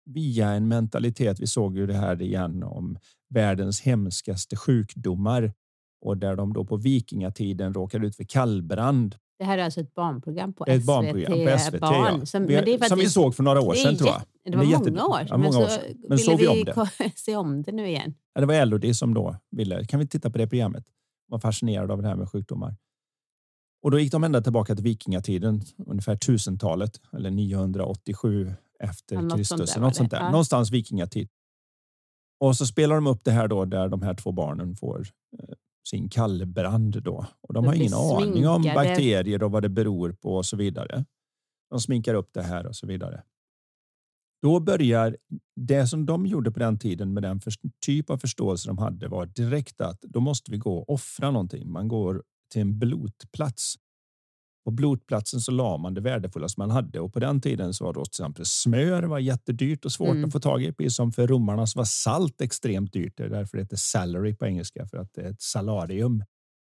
[0.05, 1.39] via en mentalitet.
[1.39, 2.97] Vi såg ju det här igen om
[3.29, 5.53] världens hemskaste sjukdomar
[6.01, 9.15] och där de då på vikingatiden råkade ut för kallbrand.
[9.39, 10.87] Det här är alltså ett barnprogram på ett SVT.
[10.87, 12.19] Barnprogram på SVT barn.
[12.19, 12.25] Ja.
[12.25, 14.21] Som, vi, som vi såg för några år sedan tror jag.
[14.43, 17.11] Det var många år, ja, många men, år så men ville vi, om det.
[17.15, 18.13] se om det nu igen.
[18.33, 19.85] Ja, det var Elodie som då ville.
[19.85, 20.83] Kan vi titta på det programmet?
[21.27, 22.75] Var fascinerad av det här med sjukdomar.
[23.84, 29.69] Och då gick de ända tillbaka till vikingatiden, ungefär tusentalet eller 987 efter ja, Kristus.
[29.69, 30.19] Sånt något sånt där.
[30.19, 30.32] Ja.
[30.32, 31.30] Någonstans vikingatid.
[32.39, 35.08] Och så spelar de upp det här då där de här två barnen får
[35.39, 35.56] eh,
[35.89, 37.26] sin kallbrand då.
[37.41, 38.32] Och de har ingen sminkade.
[38.32, 41.06] aning om bakterier och vad det beror på och så vidare.
[41.69, 43.24] De sminkar upp det här och så vidare.
[44.41, 45.17] Då börjar
[45.56, 47.41] det som de gjorde på den tiden med den
[47.86, 51.72] typ av förståelse de hade var direkt att då måste vi gå och offra någonting.
[51.72, 53.75] Man går till en blotplats.
[54.65, 57.93] På blotplatsen så la man det värdefullaste man hade och på den tiden så var
[57.93, 60.25] då till exempel smör var jättedyrt och svårt mm.
[60.25, 60.73] att få tag i.
[60.73, 63.17] Precis som för romarna så var salt extremt dyrt.
[63.17, 66.23] Det är därför det heter salary på engelska för att det är ett salarium.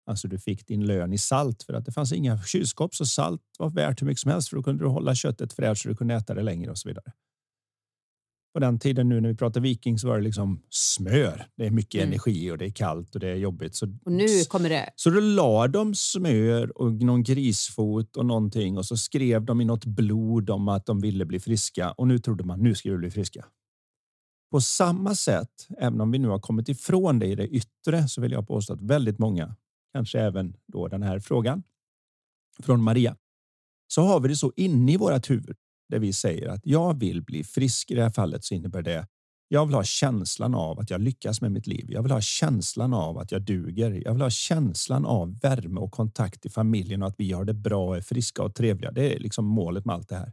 [0.06, 3.42] Alltså du fick din lön i salt för att det fanns inga kylskåp så salt
[3.58, 5.96] var värt hur mycket som helst för då kunde du hålla köttet fräscht så du
[5.96, 7.12] kunde äta det längre och så vidare
[8.52, 11.46] på den tiden nu när vi pratar viking så var det liksom smör.
[11.56, 12.08] Det är mycket mm.
[12.08, 13.74] energi och det är kallt och det är jobbigt.
[13.74, 14.90] Så, och nu kommer det.
[14.96, 19.64] Så då la de smör och någon grisfot och någonting och så skrev de i
[19.64, 22.96] något blod om att de ville bli friska och nu trodde man nu ska vi
[22.96, 23.44] bli friska.
[24.50, 28.20] På samma sätt, även om vi nu har kommit ifrån det i det yttre, så
[28.20, 29.56] vill jag påstå att väldigt många,
[29.92, 31.62] kanske även då den här frågan
[32.62, 33.16] från Maria,
[33.88, 35.56] så har vi det så inne i vårt huvud
[35.88, 37.90] där vi säger att jag vill bli frisk.
[37.90, 39.06] I det här fallet så innebär det
[39.48, 41.86] jag vill ha känslan av att jag lyckas med mitt liv.
[41.88, 44.02] Jag vill ha känslan av att jag duger.
[44.04, 47.54] Jag vill ha känslan av värme och kontakt i familjen och att vi har det
[47.54, 48.90] bra, är friska och trevliga.
[48.90, 50.32] Det är liksom målet med allt det här.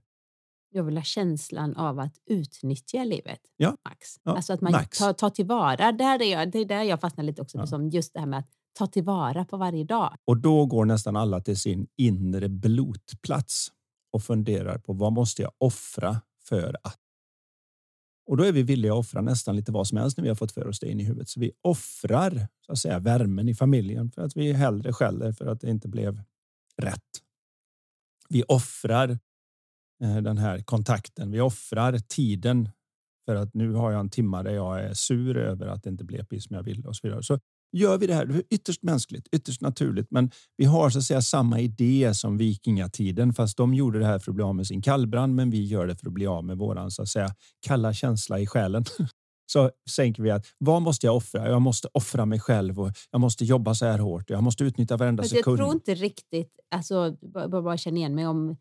[0.70, 3.40] Jag vill ha känslan av att utnyttja livet.
[3.58, 3.78] Ja.
[3.90, 4.20] Max.
[4.24, 4.98] Ja, alltså att man max.
[4.98, 5.92] tar, tar tillvara.
[5.92, 7.58] Där är jag, det är där jag fastnar lite också.
[7.58, 7.68] Ja.
[7.68, 10.16] Som just det här med att ta tillvara på varje dag.
[10.26, 13.72] Och då går nästan alla till sin inre blotplats
[14.16, 17.00] och funderar på vad måste jag offra för att?
[18.28, 20.36] Och då är vi villiga att offra nästan lite vad som helst när vi har
[20.36, 21.30] fått för oss det in i huvudet.
[21.30, 25.46] Så vi offrar så att säga värmen i familjen för att vi hellre skäller för
[25.46, 26.22] att det inte blev
[26.78, 27.22] rätt.
[28.30, 29.10] Vi offrar
[30.04, 31.32] eh, den här kontakten.
[31.32, 32.70] Vi offrar tiden
[33.26, 36.04] för att nu har jag en timma där jag är sur över att det inte
[36.04, 37.24] blev precis som jag ville och så vidare.
[37.24, 37.40] Så
[37.78, 38.26] gör vi det här.
[38.26, 42.38] Det är ytterst mänskligt, ytterst naturligt, men vi har så att säga samma idé som
[42.38, 45.64] vikingatiden, fast de gjorde det här för att bli av med sin kallbrand, men vi
[45.64, 47.36] gör det för att bli av med våran så att säga
[47.68, 48.86] kalla känsla i själen.
[49.52, 51.50] så tänker vi att vad måste jag offra?
[51.50, 54.30] Jag måste offra mig själv och jag måste jobba så här hårt.
[54.30, 55.60] Jag måste utnyttja varenda jag sekund.
[55.60, 58.58] Jag tror inte riktigt, alltså, bara, bara känna igen mig om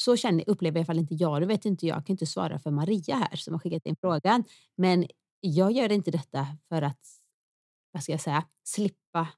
[0.00, 1.42] så känner, upplever i alla fall inte jag.
[1.42, 1.96] Det vet inte jag.
[1.96, 4.44] Jag kan inte svara för Maria här som har skickat in frågan.
[4.76, 5.06] Men
[5.40, 7.00] jag gör inte detta för att,
[7.98, 9.28] vad ska jag säga, slippa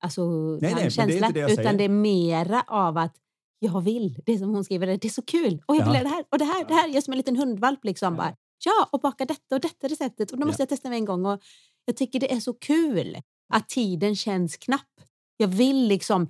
[0.00, 0.22] alltså,
[0.60, 1.30] nej, nej, känsla.
[1.30, 3.16] Det det utan det är mera av att
[3.58, 4.18] jag vill.
[4.26, 5.62] Det som hon skriver, det är så kul.
[5.66, 6.02] Och jag vill ja.
[6.02, 6.64] det här och det här.
[6.64, 6.88] Det här.
[6.88, 7.84] Jag är som en liten hundvalp.
[7.84, 8.18] Liksom, ja.
[8.18, 10.30] Bara, ja, och baka detta och detta receptet.
[10.30, 10.62] Och då måste ja.
[10.62, 11.26] jag testa mig en gång.
[11.26, 11.40] Och
[11.84, 13.16] jag tycker det är så kul
[13.52, 15.00] att tiden känns knapp.
[15.36, 16.28] Jag vill liksom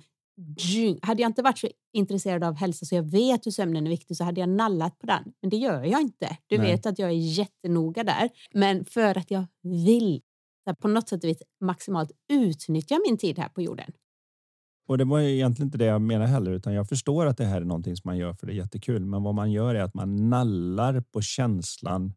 [1.01, 4.17] hade jag inte varit så intresserad av hälsa så jag vet hur sömnen är viktig
[4.17, 5.23] så hade jag nallat på den.
[5.41, 6.37] Men det gör jag inte.
[6.47, 6.71] Du Nej.
[6.71, 8.29] vet att jag är jättenoga där.
[8.53, 10.21] Men för att jag vill
[10.73, 13.91] på något sätt vis maximalt utnyttja min tid här på jorden.
[14.87, 17.61] Och det var egentligen inte det jag menar heller, utan jag förstår att det här
[17.61, 19.05] är någonting som man gör för det är jättekul.
[19.05, 22.13] Men vad man gör är att man nallar på känslan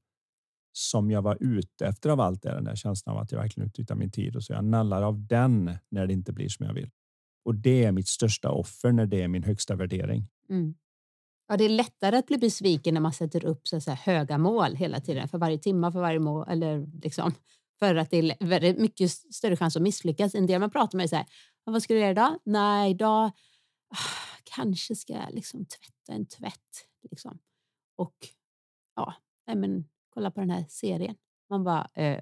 [0.72, 3.68] som jag var ute efter av allt det, den där känslan av att jag verkligen
[3.68, 6.74] utnyttjar min tid och så jag nallar av den när det inte blir som jag
[6.74, 6.90] vill.
[7.44, 10.28] Och det är mitt största offer när det är min högsta värdering.
[10.50, 10.74] Mm.
[11.48, 14.76] Ja, det är lättare att bli besviken när man sätter upp så här höga mål
[14.76, 17.34] hela tiden för varje timme, för varje mål eller liksom
[17.82, 20.34] för att det är mycket större chans att misslyckas.
[20.34, 21.26] En del man pratar med är så här,
[21.64, 22.38] vad ska du göra idag?
[22.44, 23.24] Nej, idag
[23.94, 26.86] ah, kanske ska jag liksom tvätta en tvätt.
[27.10, 27.38] Liksom.
[27.96, 28.14] Och
[28.96, 29.14] ja,
[29.46, 31.14] nej men, kolla på den här serien.
[31.50, 32.18] Man bara, eh,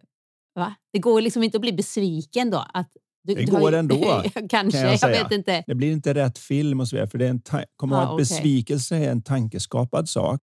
[0.54, 0.74] va?
[0.92, 2.66] Det går liksom inte att bli besviken då.
[2.74, 2.92] Att
[3.22, 4.22] du, det går ändå.
[4.48, 5.64] kanske, jag, jag, vet inte.
[5.66, 7.10] Det blir inte rätt film och så vidare.
[7.10, 7.42] För det är en
[7.76, 8.22] kommer ah, att okay.
[8.22, 10.40] besvikelse är en tankeskapad sak.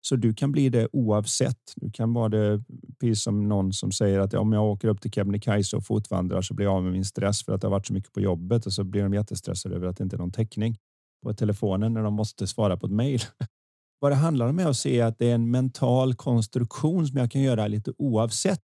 [0.00, 1.72] Så du kan bli det oavsett.
[1.76, 2.62] Du kan vara det
[3.00, 6.54] precis som någon som säger att om jag åker upp till Kebnekaise och fotvandrar så
[6.54, 8.66] blir jag av med min stress för att det har varit så mycket på jobbet
[8.66, 10.76] och så blir de jättestressade över att det inte är någon täckning
[11.22, 13.20] på telefonen när de måste svara på ett mejl.
[14.00, 17.30] Vad det handlar om är att se att det är en mental konstruktion som jag
[17.30, 18.60] kan göra lite oavsett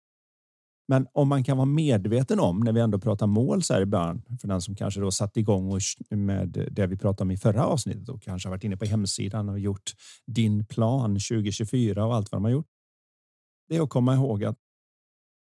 [0.91, 3.87] men om man kan vara medveten om när vi ändå pratar mål så här i
[3.87, 7.37] början för den som kanske då satt igång och med det vi pratade om i
[7.37, 9.95] förra avsnittet och kanske har varit inne på hemsidan och gjort
[10.27, 12.67] din plan 2024 och allt vad de har gjort.
[13.69, 14.57] Det är att komma ihåg att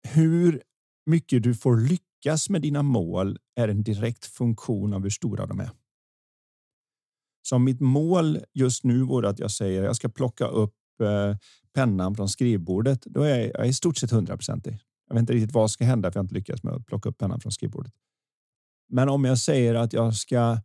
[0.08, 0.62] hur
[1.06, 5.60] mycket du får lyckas med dina mål är en direkt funktion av hur stora de
[5.60, 5.70] är.
[7.42, 11.36] Så mitt mål just nu vore att jag säger jag ska plocka upp eh,
[11.74, 13.02] pennan från skrivbordet.
[13.02, 14.80] Då är jag i stort sett hundraprocentig.
[15.14, 16.86] Jag vet inte riktigt vad som ska hända för jag har inte lyckats med att
[16.86, 17.92] plocka upp pennan från skrivbordet.
[18.88, 20.58] Men om jag säger att jag ska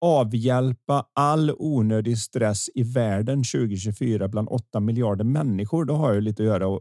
[0.00, 6.42] avhjälpa all onödig stress i världen 2024 bland 8 miljarder människor, då har jag lite
[6.42, 6.80] att göra och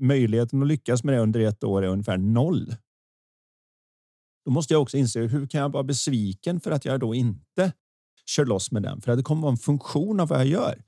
[0.00, 2.74] möjligheten att lyckas med det under ett år är ungefär noll.
[4.44, 7.72] Då måste jag också inse hur kan jag vara besviken för att jag då inte
[8.26, 9.00] kör loss med den?
[9.00, 10.82] För det kommer vara en funktion av vad jag gör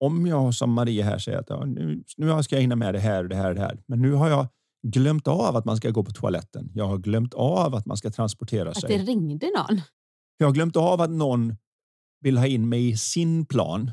[0.00, 3.00] om jag som Maria här säger att ja, nu, nu ska jag hinna med det
[3.00, 3.82] här och det här och det här.
[3.86, 4.46] Men nu har jag
[4.86, 6.70] glömt av att man ska gå på toaletten.
[6.74, 8.94] Jag har glömt av att man ska transportera sig.
[8.94, 9.80] Att det ringde någon?
[10.36, 11.56] Jag har glömt av att någon
[12.20, 13.90] vill ha in mig i sin plan.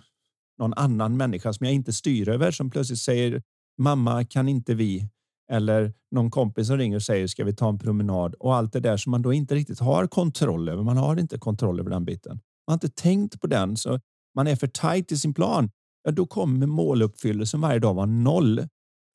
[0.59, 3.43] Någon annan människa som jag inte styr över som plötsligt säger
[3.77, 5.09] mamma kan inte vi?
[5.51, 8.35] Eller någon kompis som ringer och säger ska vi ta en promenad?
[8.35, 10.83] Och allt det där som man då inte riktigt har kontroll över.
[10.83, 12.31] Man har inte kontroll över den biten.
[12.67, 13.99] Man har inte tänkt på den så
[14.35, 15.69] man är för tajt i sin plan
[16.05, 18.59] ja, då kommer måluppfyllelsen varje dag vara noll.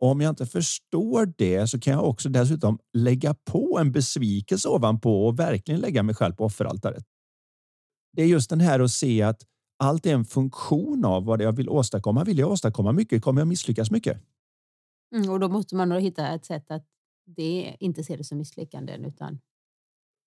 [0.00, 4.68] Och om jag inte förstår det så kan jag också dessutom lägga på en besvikelse
[4.68, 7.04] ovanpå och verkligen lägga mig själv på offeraltaret.
[8.12, 9.42] Det är just den här att se att
[9.78, 12.24] allt är en funktion av vad jag vill åstadkomma.
[12.24, 14.22] Vill jag åstadkomma mycket kommer jag misslyckas mycket.
[15.14, 16.86] Mm, och då måste man nog hitta ett sätt att
[17.26, 19.40] det inte se det som misslyckanden utan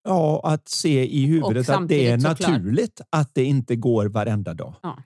[0.04, 4.76] Ja, att se i huvudet att det är naturligt att det inte går varenda dag.
[4.82, 5.04] Ja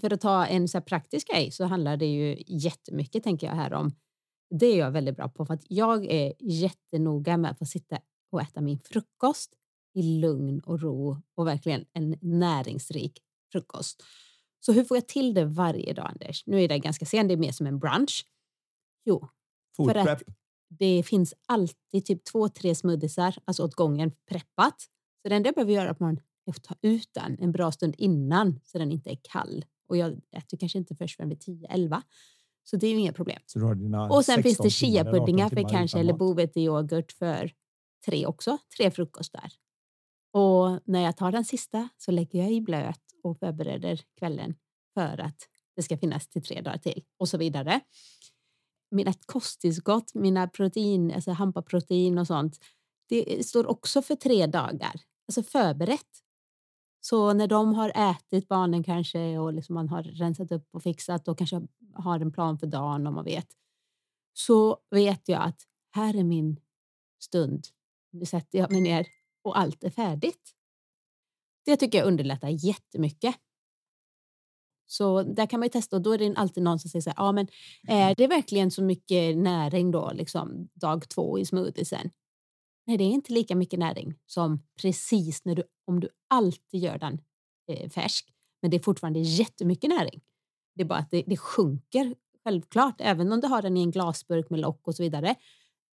[0.00, 3.72] för att ta en så praktisk grej så handlar det ju jättemycket tänker jag här
[3.72, 3.94] om.
[4.50, 7.98] Det är jag väldigt bra på för att jag är jättenoga med att få sitta
[8.32, 9.54] och äta min frukost
[9.94, 13.20] i lugn och ro och verkligen en näringsrik
[13.52, 14.02] frukost.
[14.60, 16.46] Så hur får jag till det varje dag, Anders?
[16.46, 18.26] Nu är det ganska sent, det är mer som en brunch.
[19.04, 19.28] Jo,
[19.76, 20.22] Food för att
[20.68, 24.80] det finns alltid typ två, tre smoothiesar, alltså åt gången preppat.
[25.22, 27.72] Så det enda jag behöver göra på morgonen är att ta ut den en bra
[27.72, 31.38] stund innan så den inte är kall och jag äter kanske inte först förrän vid
[31.38, 32.02] 10-11.
[32.64, 33.42] Så det är ju inga problem.
[34.10, 37.52] och sen finns det chiapuddingar för kanske eller bovete-yoghurt för
[38.06, 38.58] tre också.
[38.76, 39.52] Tre frukostar.
[40.32, 44.54] Och när jag tar den sista så lägger jag i blöt och förbereder kvällen
[44.94, 47.80] för att det ska finnas till tre dagar till och så vidare.
[48.90, 52.58] Mina kosttillskott, mina protein, alltså hampaprotein och sånt,
[53.08, 54.92] det står också för tre dagar.
[55.28, 56.22] Alltså förberett.
[57.04, 61.28] Så när de har ätit barnen kanske och liksom man har rensat upp och fixat
[61.28, 61.62] och kanske
[61.94, 63.48] har en plan för dagen om man vet.
[64.32, 65.62] så vet jag att
[65.94, 66.60] här är min
[67.22, 67.66] stund.
[68.12, 69.06] Nu sätter jag mig ner
[69.42, 70.54] och allt är färdigt.
[71.64, 73.36] Det tycker jag underlättar jättemycket.
[74.86, 77.10] Så där kan man ju testa och då är det alltid någon som säger så
[77.10, 77.48] här, ja men
[77.88, 82.10] är det verkligen så mycket näring då, liksom dag två i smoothiesen?
[82.86, 86.98] Nej, det är inte lika mycket näring som precis när du, om du alltid gör
[86.98, 87.20] den
[87.68, 88.28] eh, färsk.
[88.62, 90.20] Men det är fortfarande jättemycket näring.
[90.74, 92.14] Det är bara att det, det sjunker
[92.44, 95.34] självklart, även om du har den i en glasburk med lock och så vidare.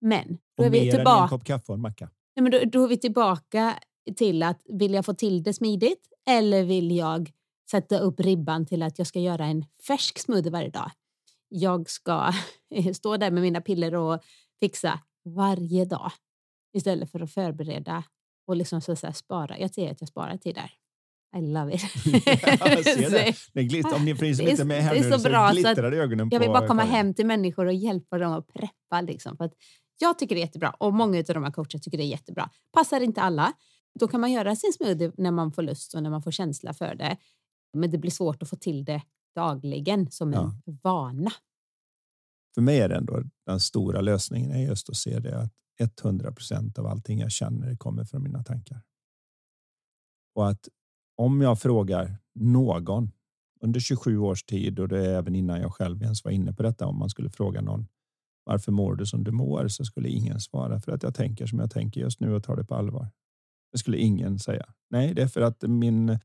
[0.02, 1.23] Men då är vi tillbaka.
[1.23, 2.10] en kopp kaffe och en macka.
[2.36, 3.80] Nej, men då, då är vi tillbaka
[4.15, 7.32] till att vill jag få till det smidigt eller vill jag
[7.71, 10.91] sätta upp ribban till att jag ska göra en färsk smoothie varje dag.
[11.49, 12.34] Jag ska
[12.93, 14.23] stå där med mina piller och
[14.60, 16.12] fixa varje dag
[16.73, 18.03] istället för att förbereda
[18.47, 19.60] och liksom så att spara.
[19.60, 20.71] Jag ser att jag sparar tid där.
[21.38, 21.82] I love it.
[22.25, 23.36] jag ser det.
[23.53, 26.27] det glitter, om ni finns lite med här är så, så bra glittrar så ögonen
[26.32, 29.01] Jag vill bara komma hem till människor och hjälpa dem att preppa.
[29.01, 29.53] Liksom, för att
[29.99, 32.49] jag tycker det är jättebra och många av de här coacherna tycker det är jättebra.
[32.73, 33.53] Passar inte alla,
[33.99, 36.73] då kan man göra sin smoothie när man får lust och när man får känsla
[36.73, 37.17] för det.
[37.73, 39.01] Men det blir svårt att få till det
[39.36, 40.53] dagligen som en ja.
[40.84, 41.32] vana.
[42.55, 46.31] För mig är det ändå den stora lösningen är just att se det att 100
[46.31, 48.81] procent av allting jag känner kommer från mina tankar.
[50.35, 50.69] Och att
[51.17, 53.11] om jag frågar någon
[53.61, 56.63] under 27 års tid och det är även innan jag själv ens var inne på
[56.63, 56.85] detta.
[56.85, 57.87] Om man skulle fråga någon
[58.43, 61.59] varför mår du som du mår så skulle ingen svara för att jag tänker som
[61.59, 63.07] jag tänker just nu och tar det på allvar.
[63.71, 64.73] Det skulle ingen säga.
[64.89, 66.19] Nej, det är för att min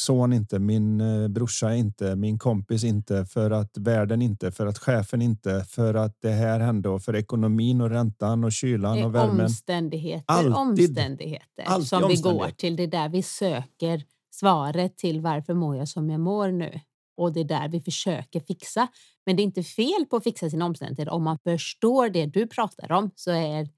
[0.00, 4.78] son inte, min eh, brorsa inte, min kompis inte, för att världen inte, för att
[4.78, 9.14] chefen inte, för att det här hände och för ekonomin och räntan och kylan och
[9.14, 9.40] värmen.
[9.40, 12.76] Omständigheter, alltid, omständigheter alltid som vi går till.
[12.76, 16.80] Det är där vi söker svaret till varför mår jag som jag mår nu?
[17.16, 18.88] Och det är där vi försöker fixa.
[19.26, 21.12] Men det är inte fel på att fixa sina omständigheter.
[21.12, 23.68] Om man förstår det du pratar om så är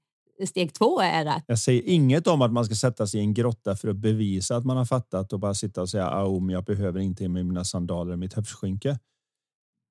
[0.47, 1.43] steg två är att...
[1.47, 4.55] Jag säger inget om att man ska sätta sig i en grotta för att bevisa
[4.55, 7.63] att man har fattat och bara sitta och säga att jag behöver inte med mina
[7.63, 8.99] sandaler och mitt höftskynke.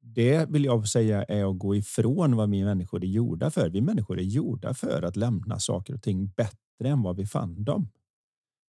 [0.02, 3.70] Det vill jag säga är att gå ifrån vad vi människor är gjorda för.
[3.70, 7.64] Vi människor är gjorda för att lämna saker och ting bättre än vad vi fann
[7.64, 7.88] dem.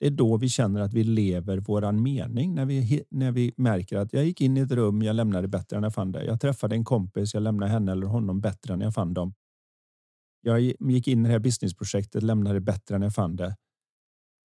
[0.00, 3.96] Det är då vi känner att vi lever våran mening när vi när vi märker
[3.96, 5.02] att jag gick in i ett rum.
[5.02, 6.24] Jag lämnade bättre än jag fann det.
[6.24, 7.34] Jag träffade en kompis.
[7.34, 9.34] Jag lämnade henne eller honom bättre än jag fann dem.
[10.40, 13.56] Jag gick in i det här businessprojektet, lämnade bättre än jag fann det.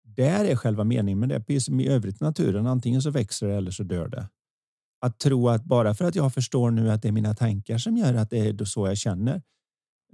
[0.05, 1.41] Där är själva meningen med det.
[1.41, 2.67] Precis som i övrigt naturen.
[2.67, 4.29] Antingen så växer det eller så dör det.
[5.01, 7.97] Att tro att bara för att jag förstår nu att det är mina tankar som
[7.97, 9.43] gör att det är så jag känner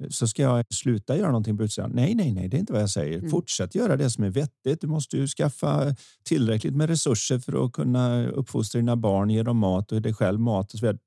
[0.08, 1.90] så ska jag sluta göra någonting på utsidan.
[1.94, 3.18] Nej, nej, nej, det är inte vad jag säger.
[3.18, 3.30] Mm.
[3.30, 4.80] Fortsätt göra det som är vettigt.
[4.80, 9.56] Du måste ju skaffa tillräckligt med resurser för att kunna uppfostra dina barn, ge dem
[9.56, 10.98] mat och dig själv mat och så vidare.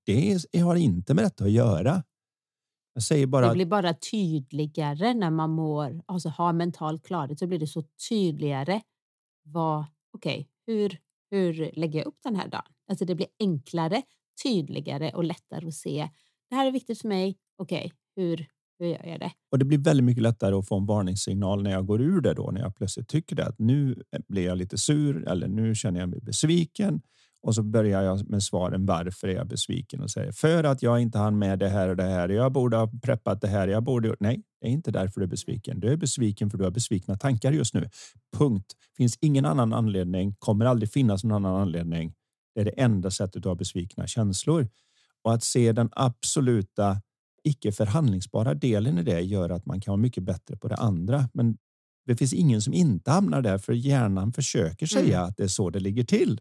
[0.51, 2.03] Det har inte med detta att göra.
[3.00, 7.48] Jag säger bara det blir bara tydligare när man mår, alltså har mental klarhet så
[7.48, 8.82] blir det så tydligare.
[9.44, 10.98] Vad, okay, hur,
[11.32, 12.66] hur lägger jag upp den här dagen?
[12.90, 14.02] Alltså det blir enklare,
[14.44, 16.10] tydligare och lättare att se.
[16.50, 17.38] Det här är viktigt för mig.
[17.58, 18.48] Okej, okay, hur,
[18.80, 19.32] hur gör jag det?
[19.52, 22.34] Och det blir väldigt mycket lättare att få en varningssignal när jag går ur det
[22.34, 26.00] då, när jag plötsligt tycker det att nu blir jag lite sur eller nu känner
[26.00, 27.02] jag mig besviken
[27.41, 28.86] och så börjar jag med svaren.
[28.86, 30.02] Varför är jag besviken?
[30.02, 32.30] Och säger för att jag inte hann med det här och det här.
[32.30, 33.67] Jag borde ha preppat det här.
[33.67, 34.15] Jag borde.
[34.19, 35.80] Nej, det är inte därför du är besviken.
[35.80, 37.89] Du är besviken för du har besvikna tankar just nu.
[38.38, 38.73] Punkt.
[38.97, 40.36] Finns ingen annan anledning.
[40.39, 42.13] Kommer aldrig finnas någon annan anledning.
[42.56, 44.67] Det är det enda sättet du har besvikna känslor
[45.23, 47.02] och att se den absoluta
[47.43, 51.30] icke förhandlingsbara delen i det gör att man kan vara mycket bättre på det andra.
[51.34, 51.58] Men
[52.06, 55.30] det finns ingen som inte hamnar där för hjärnan försöker säga mm.
[55.30, 56.39] att det är så det ligger till.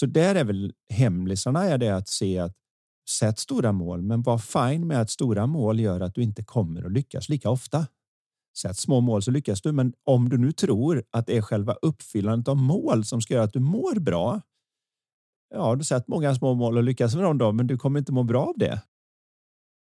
[0.00, 2.56] Så där är väl hemlisarna är det att se att
[3.18, 6.82] sätt stora mål, men var fine med att stora mål gör att du inte kommer
[6.86, 7.86] att lyckas lika ofta.
[8.58, 11.72] Sätt små mål så lyckas du, men om du nu tror att det är själva
[11.82, 14.40] uppfyllandet av mål som ska göra att du mår bra.
[15.54, 18.12] Ja, du sätt många små mål och lyckas med dem då, men du kommer inte
[18.12, 18.82] må bra av det.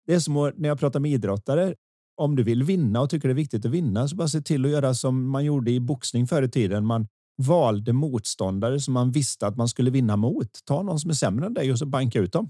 [0.05, 1.75] Det är som när jag pratar med idrottare.
[2.15, 4.65] Om du vill vinna och tycker det är viktigt att vinna så bara se till
[4.65, 6.85] att göra som man gjorde i boxning förr i tiden.
[6.85, 7.07] Man
[7.39, 10.65] valde motståndare som man visste att man skulle vinna mot.
[10.65, 12.49] Ta någon som är sämre än dig och så banka ut dem.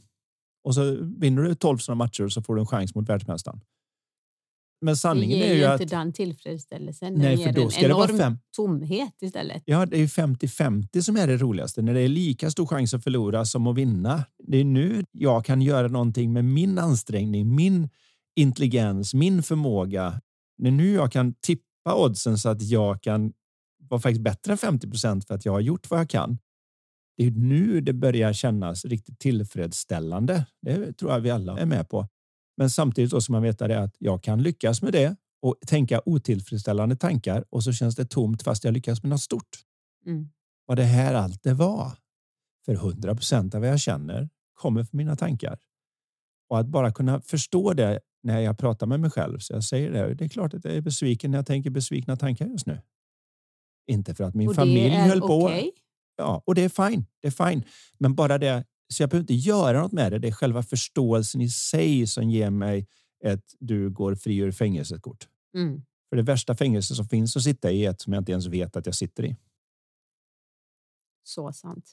[0.64, 3.62] Och så vinner du 12 sådana matcher och så får du en chans mot världsmästaren.
[4.82, 5.78] Men sanningen är ju att...
[5.78, 7.14] Det ger inte den tillfredsställelsen.
[7.14, 8.38] Nej, för då ska det vara fem...
[8.56, 9.64] tomhet istället.
[9.66, 11.82] Ja, det är 50-50 som är det roligaste.
[11.82, 14.24] När det är lika stor chans att förlora som att vinna.
[14.44, 17.90] Det är nu jag kan göra någonting med min ansträngning, min
[18.36, 20.22] intelligens, min förmåga.
[20.58, 23.34] Det är nu jag kan tippa oddsen så att jag kan
[23.90, 26.38] var faktiskt bättre än 50 procent för att jag har gjort vad jag kan.
[27.18, 30.46] Det är nu det börjar kännas riktigt tillfredsställande.
[30.62, 32.08] Det tror jag vi alla är med på.
[32.58, 36.96] Men samtidigt då ska man det att jag kan lyckas med det och tänka otillfredsställande
[36.96, 39.50] tankar och så känns det tomt fast jag lyckas med något stort.
[40.06, 40.30] Mm.
[40.66, 41.92] Vad det här allt det var.
[42.66, 45.60] För 100 procent av vad jag känner kommer från mina tankar.
[46.50, 49.40] Och att bara kunna förstå det när jag pratar med mig själv.
[49.40, 50.14] Så jag säger det.
[50.14, 52.82] Det är klart att jag är besviken när jag tänker besvikna tankar just nu.
[53.90, 55.46] Inte för att min Och familj höll på.
[55.46, 55.72] okej.
[56.16, 57.06] Ja, och det är fine.
[57.22, 57.64] Det är fine.
[57.98, 58.66] Men bara det.
[58.94, 60.20] Så jag behöver inte göra något med det.
[60.20, 62.88] Det är själva förståelsen i sig som ger mig
[63.24, 65.28] ett du går fri ur fängelsekort.
[65.56, 65.82] Mm.
[66.10, 68.48] För det värsta fängelse som finns att sitta i är ett som jag inte ens
[68.48, 69.36] vet att jag sitter i.
[71.24, 71.92] Så sant.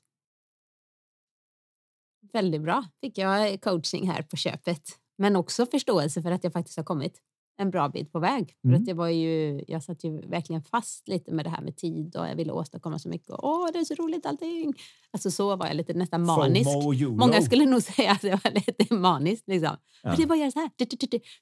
[2.32, 2.84] Väldigt bra.
[3.00, 4.82] Fick jag coaching här på köpet.
[5.18, 7.20] Men också förståelse för att jag faktiskt har kommit
[7.58, 8.56] en bra bit på väg.
[8.60, 8.80] För Mm.
[8.80, 12.16] att det var ju, jag satt ju verkligen fast lite med det här med tid
[12.16, 13.30] och jag ville åstadkomma så mycket.
[13.30, 14.74] Åh, det är så roligt allting.
[15.10, 16.70] Alltså så var jag lite nästan manisk.
[17.18, 19.44] Många skulle nog säga att jag var lite manisk.
[19.46, 19.76] Liksom.
[20.02, 20.10] Ja.
[20.12, 20.70] Och det att göra så här.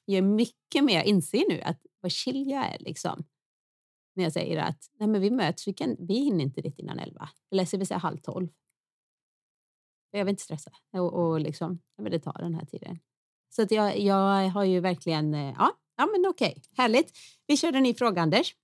[0.05, 2.79] Jag är mycket mer inser nu att vad chill jag är.
[2.79, 3.23] Liksom.
[4.15, 6.99] När jag säger att Nej, men vi möts, vi, kan, vi hinner inte dit innan
[6.99, 7.29] elva.
[7.51, 8.47] Eller ska vi säga halv tolv.
[10.11, 12.99] Jag vill inte stressa och, och liksom, jag vill ta den här tiden.
[13.49, 17.11] Så att jag, jag har ju verkligen, eh, ja, ja men okej, härligt.
[17.47, 18.55] Vi kör en ny fråga Anders.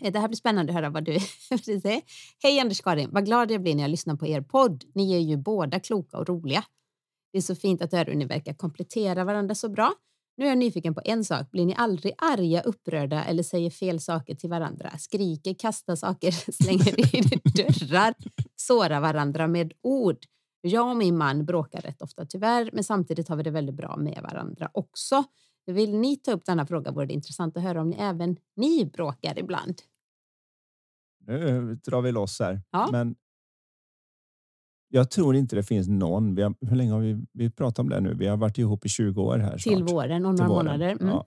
[0.00, 1.18] Eh, det här blir spännande att höra vad du
[1.64, 2.02] säger.
[2.42, 4.84] Hej Anders Karin, vad glad jag blir när jag lyssnar på er podd.
[4.94, 6.64] Ni är ju båda kloka och roliga.
[7.32, 9.94] Det är så fint att höra hur ni verkar komplettera varandra så bra.
[10.36, 11.50] Nu är jag nyfiken på en sak.
[11.50, 14.98] Blir ni aldrig arga, upprörda eller säger fel saker till varandra?
[14.98, 18.14] Skriker, kastar saker, slänger in dörrar,
[18.56, 20.18] sårar varandra med ord?
[20.60, 23.96] Jag och min man bråkar rätt ofta tyvärr, men samtidigt har vi det väldigt bra
[23.96, 25.24] med varandra också.
[25.66, 28.86] Vill ni ta upp denna fråga vore det intressant att höra om ni även ni
[28.86, 29.74] bråkar ibland.
[31.26, 32.62] Nu drar vi loss här.
[32.70, 32.88] Ja.
[32.92, 33.14] Men
[34.88, 36.34] jag tror inte det finns någon.
[36.34, 38.14] Vi har, hur länge har vi, vi pratat om det nu?
[38.14, 39.90] Vi har varit ihop i 20 år här Till snart.
[39.90, 40.66] våren Till några våren.
[40.66, 40.90] månader.
[40.90, 41.08] Mm.
[41.08, 41.26] Ja.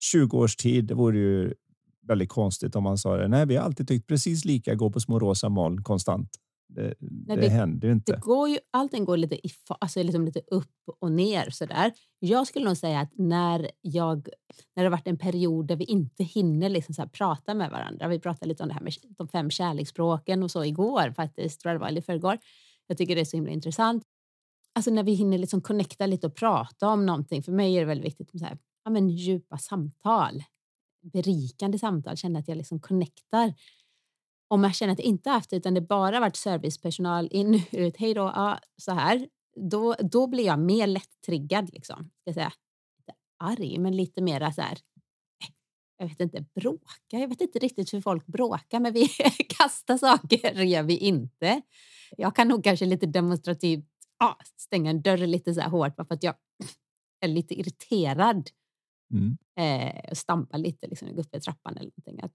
[0.00, 1.54] 20 års tid, det vore ju
[2.02, 3.28] väldigt konstigt om man sa det.
[3.28, 6.30] Nej, vi har alltid tyckt precis lika, gå på små rosa moln konstant.
[6.66, 8.12] Det, det, det- händer ju inte.
[8.12, 9.50] Det går ju, allting går lite, i,
[9.80, 11.50] alltså liksom lite upp och ner.
[11.50, 11.92] Sådär.
[12.18, 14.28] Jag skulle nog säga att när, jag,
[14.76, 18.08] när det har varit en period där vi inte hinner liksom så prata med varandra.
[18.08, 21.70] Vi pratade lite om det här med de fem kärleksspråken och så igår faktiskt, tror
[21.72, 22.38] jag det var, eller i förrgår.
[22.86, 24.04] Jag tycker det är så himla intressant.
[24.74, 27.42] Alltså när vi hinner liksom connecta lite och prata om någonting.
[27.42, 30.42] För mig är det väldigt viktigt med så här, ja, men djupa samtal.
[31.12, 32.16] Berikande samtal.
[32.16, 33.54] Känna att jag liksom connectar.
[34.48, 37.96] Om jag känner att jag inte haft det utan det bara varit servicepersonal in ut,
[37.96, 39.28] hej då, ja, så här.
[39.70, 42.10] Då, då blir jag mer lätt-triggad liksom.
[42.20, 42.52] Ska säga.
[43.00, 44.72] Inte arg, men lite mer så här.
[44.72, 45.48] eh,
[45.98, 47.18] Jag vet inte, bråka.
[47.18, 49.08] Jag vet inte riktigt hur folk bråkar, men vi
[49.58, 51.62] kastar saker gör vi inte.
[52.16, 53.86] Jag kan nog kanske lite demonstrativt
[54.18, 56.34] ja, stänga en dörr lite så här hårt bara för att jag
[57.20, 58.50] är lite irriterad
[59.14, 59.36] Mm.
[59.58, 62.20] eh, och stampar lite liksom, gå upp i trappan eller någonting.
[62.22, 62.32] Att,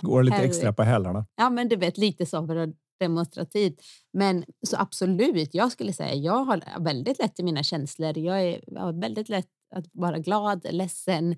[0.00, 1.26] Går lite här- extra på hälarna.
[1.36, 2.70] Ja, men du vet, lite så för att
[3.02, 3.80] demonstrativt.
[4.12, 8.18] Men så absolut, jag skulle säga jag har väldigt lätt i mina känslor.
[8.18, 11.36] Jag, är, jag har väldigt lätt att vara glad, ledsen,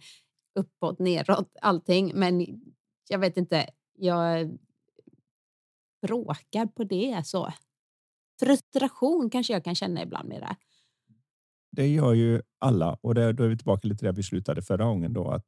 [0.58, 2.12] uppåt, neråt, allting.
[2.14, 2.46] Men
[3.08, 3.66] jag vet inte,
[3.98, 4.58] jag
[6.06, 7.52] bråkar på det så.
[8.40, 10.56] Frustration kanske jag kan känna ibland med det.
[11.72, 14.84] Det gör ju alla och det, då är vi tillbaka lite där vi slutade förra
[14.84, 15.46] gången då att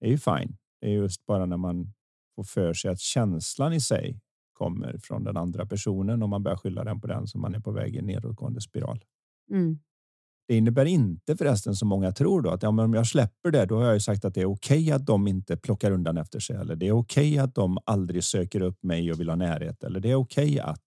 [0.00, 0.56] det är ju fine.
[0.80, 1.92] Det är just bara när man
[2.38, 4.20] får för sig att känslan i sig
[4.52, 7.60] kommer från den andra personen och man börjar skylla den på den som man är
[7.60, 9.04] på väg i en nedåtgående spiral.
[9.50, 9.78] Mm.
[10.48, 13.66] Det innebär inte förresten som många tror då att ja, men om jag släpper det,
[13.66, 16.40] då har jag ju sagt att det är okej att de inte plockar undan efter
[16.40, 19.84] sig eller det är okej att de aldrig söker upp mig och vill ha närhet
[19.84, 20.80] eller det är okej att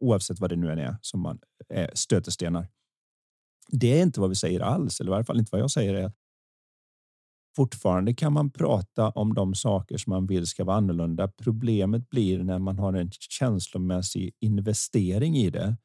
[0.00, 2.68] oavsett vad det nu än är som man är stötestenar.
[3.68, 5.94] Det är inte vad vi säger alls, eller i varje fall inte vad jag säger
[5.94, 6.12] är.
[7.62, 11.28] Fortfarande kan man prata om de saker som man vill ska vara annorlunda.
[11.28, 15.76] Problemet blir när man har en känslomässig investering i det,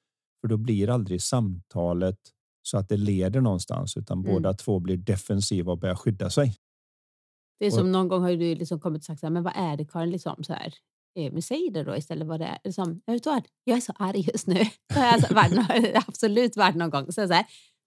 [0.41, 2.17] för då blir aldrig samtalet
[2.63, 4.34] så att det leder någonstans, utan Mm.
[4.34, 6.55] båda två blir defensiva och börjar skydda sig.
[7.59, 9.43] Det är Och- som någon gång har du liksom kommit och sagt så här, men
[9.43, 10.11] vad är det Karin?
[10.11, 10.74] Liksom så här,
[11.19, 12.57] eh, men säg det då istället vad det är.
[12.63, 13.43] Liksom, vet du vad?
[13.63, 14.53] Jag är så arg just nu.
[14.89, 17.05] Det har jag alltså varit, absolut varit någon gång.
[17.05, 17.45] Så så här,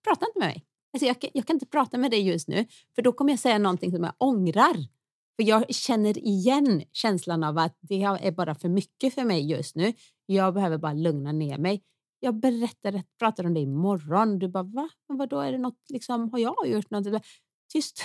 [0.08, 0.64] prata inte med mig.
[0.96, 3.38] Alltså jag, kan, jag kan inte prata med dig just nu, för då kommer jag
[3.38, 4.76] säga någonting som jag ångrar.
[5.36, 9.76] För jag känner igen känslan av att det är bara för mycket för mig just
[9.76, 9.92] nu.
[10.26, 11.82] Jag behöver bara lugna ner mig.
[12.20, 14.38] Jag berättar, pratar om det imorgon.
[14.38, 14.88] Du bara, va?
[15.08, 17.12] Men vadå, är det något, liksom, har jag gjort något?
[17.12, 17.20] Bara,
[17.72, 18.02] Tyst.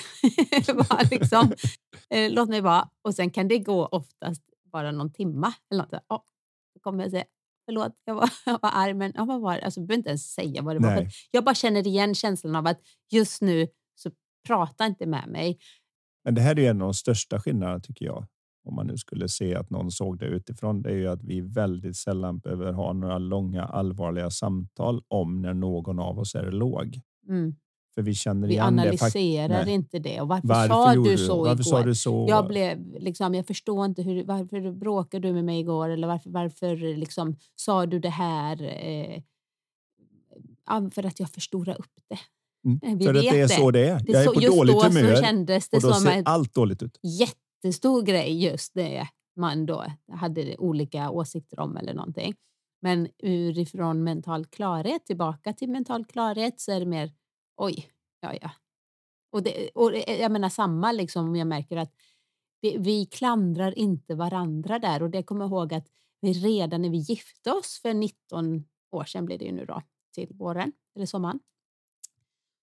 [0.89, 1.54] bara liksom,
[2.10, 2.89] eh, låt mig vara.
[3.02, 5.94] Och sen kan det gå oftast bara någon timma eller något.
[5.94, 6.22] Oh,
[6.74, 7.26] då kommer jag säga,
[7.72, 9.65] förlåt, jag var, jag var arg, men ja, vad var det?
[9.65, 10.95] Alltså, jag behöver inte ens säga vad det var.
[10.95, 11.05] Nej.
[11.05, 12.80] För jag bara känner igen känslan av att
[13.11, 14.11] just nu så
[14.47, 15.57] prata inte med mig.
[16.24, 18.26] Men det här är en av de största skillnaderna tycker jag.
[18.63, 20.82] Om man nu skulle se att någon såg det utifrån.
[20.82, 25.53] Det är ju att vi väldigt sällan behöver ha några långa allvarliga samtal om när
[25.53, 26.99] någon av oss är låg.
[27.28, 27.55] Mm.
[27.96, 28.82] För vi känner Vi igen det.
[28.82, 29.74] analyserar Nej.
[29.74, 30.22] inte det.
[30.22, 31.64] Och varför, Varför sa du så varför igår?
[31.64, 32.26] sa du så?
[32.30, 36.30] Jag, blev, liksom, jag förstår inte hur, varför bråkade du med mig igår eller varför,
[36.30, 38.62] varför liksom, sa du det här?
[38.64, 39.22] Eh,
[40.92, 42.20] för att jag förstorar upp det.
[42.66, 42.98] Mm.
[42.98, 43.50] Vi För att det är det.
[43.50, 44.00] så det är.
[44.00, 46.22] det jag är så, på dåligt då humör så kändes det och då som ser
[46.26, 47.00] allt dåligt ut.
[47.04, 52.34] jättestor grej just det man då hade olika åsikter om eller någonting.
[52.82, 57.12] Men urifrån mental klarhet tillbaka till mental klarhet så är det mer
[57.58, 57.89] oj,
[58.20, 58.52] ja ja.
[59.32, 61.93] Och, det, och det- jag menar samma liksom om jag märker att
[62.62, 65.88] det, vi klandrar inte varandra där och det kommer jag ihåg att
[66.22, 69.82] vi redan när vi gifte oss för 19 år sedan blir det ju nu då
[70.14, 71.39] till våren eller sommaren.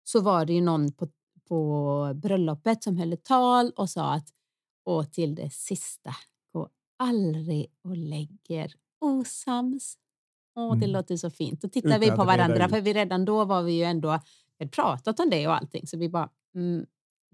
[0.04, 1.08] Så var det ju någon på,
[1.48, 4.28] på bröllopet som höll ett tal och sa att
[4.84, 6.14] och till det sista,
[6.52, 6.68] gå
[6.98, 9.98] aldrig och lägger osams.
[10.56, 10.90] Åh, det Mm.
[10.90, 11.60] låter så fint.
[11.62, 14.20] Då tittar Utan vi på varandra för vi redan då var vi ju ändå
[14.66, 16.86] pratat om det och allting så vi bara mm,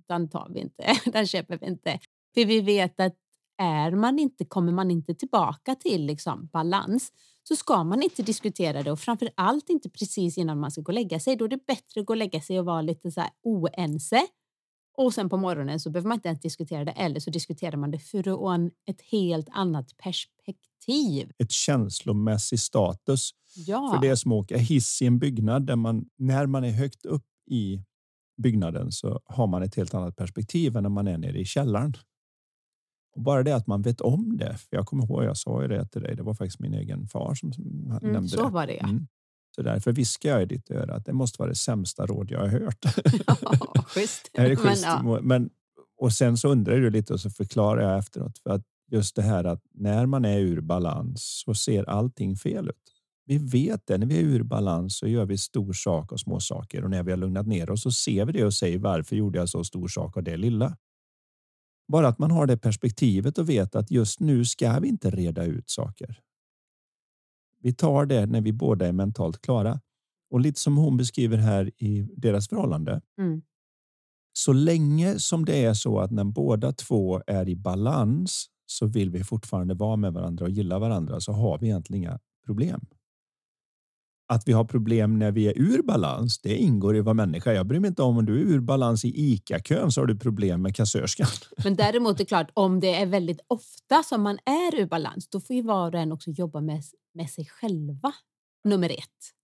[0.09, 1.99] den tar vi inte, den köper vi inte.
[2.35, 3.17] För vi vet att
[3.57, 7.13] är man inte, kommer man inte tillbaka till liksom balans
[7.49, 10.91] så ska man inte diskutera det och framför allt inte precis innan man ska gå
[10.91, 11.37] och lägga sig.
[11.37, 14.27] Då är det bättre att gå och lägga sig och vara lite så här oense.
[14.97, 17.91] Och sen på morgonen så behöver man inte ens diskutera det eller så diskuterar man
[17.91, 20.74] det från ett helt annat perspektiv.
[21.39, 23.31] Ett känslomässig status.
[23.57, 26.71] Ja, För det är som åka hiss i en byggnad där man när man är
[26.71, 27.85] högt upp i
[28.43, 31.95] byggnaden så har man ett helt annat perspektiv än när man är nere i källaren.
[33.17, 34.57] Och bara det att man vet om det.
[34.57, 36.17] För jag kommer ihåg, jag sa ju det till dig.
[36.17, 38.51] Det var faktiskt min egen far som mm, nämnde så det.
[38.51, 38.89] var det ja.
[38.89, 39.07] Mm.
[39.55, 42.41] Så därför viskar jag i ditt öra att det måste vara det sämsta råd jag
[42.41, 42.85] har hört.
[43.87, 44.31] schysst.
[44.33, 44.85] Är det Men, schysst?
[44.85, 45.21] ja.
[45.23, 45.51] Men,
[45.97, 48.39] och sen så undrar du lite och så förklarar jag efteråt.
[48.39, 48.63] För att
[48.95, 52.95] just det här att när man är ur balans så ser allting fel ut.
[53.27, 53.99] Vi vet det.
[53.99, 56.85] När vi är ur balans så gör vi stor sak och små saker.
[56.85, 59.39] Och när vi har lugnat ner oss så ser vi det och säger varför gjorde
[59.39, 60.77] jag så stor sak av det lilla?
[61.89, 65.45] Bara att man har det perspektivet och vet att just nu ska vi inte reda
[65.45, 66.21] ut saker.
[67.61, 69.81] Vi tar det när vi båda är mentalt klara.
[70.31, 73.01] Och lite som hon beskriver här i deras förhållande.
[73.19, 73.43] Mm.
[74.33, 79.11] Så länge som det är så att när båda två är i balans så vill
[79.11, 82.81] vi fortfarande vara med varandra och gilla varandra så har vi egentligen inga problem.
[84.27, 87.53] Att vi har problem när vi är ur balans, det ingår i vad människa.
[87.53, 90.19] Jag bryr mig inte om om du är ur balans i ICA-kön så har du
[90.19, 91.27] problem med kassörskan.
[91.65, 95.29] Men däremot är det klart, om det är väldigt ofta som man är ur balans,
[95.29, 96.83] då får ju var och en också jobba med,
[97.15, 98.13] med sig själva.
[98.65, 99.35] Nummer ett.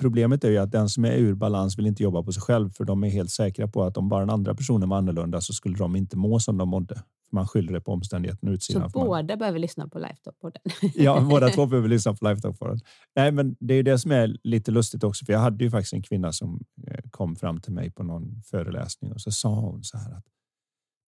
[0.00, 2.70] Problemet är ju att den som är ur balans vill inte jobba på sig själv
[2.70, 5.52] för de är helt säkra på att om bara den andra personen var annorlunda så
[5.52, 7.02] skulle de inte må som de mådde.
[7.32, 8.90] Man skyller det på omständigheterna Så utsidan.
[8.90, 10.60] för man- båda behöver lyssna på Lifetop-podden.
[10.94, 12.78] Ja, båda två behöver lyssna på Forum.
[13.16, 15.92] Nej, men det är det som är lite lustigt också, för jag hade ju faktiskt
[15.92, 19.84] en kvinna som eh, kom fram till mig på någon föreläsning och så sa hon
[19.84, 20.24] så här att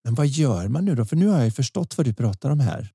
[0.04, 1.06] men vad gör man nu då?
[1.06, 2.92] För nu har jag förstått vad du pratar om här.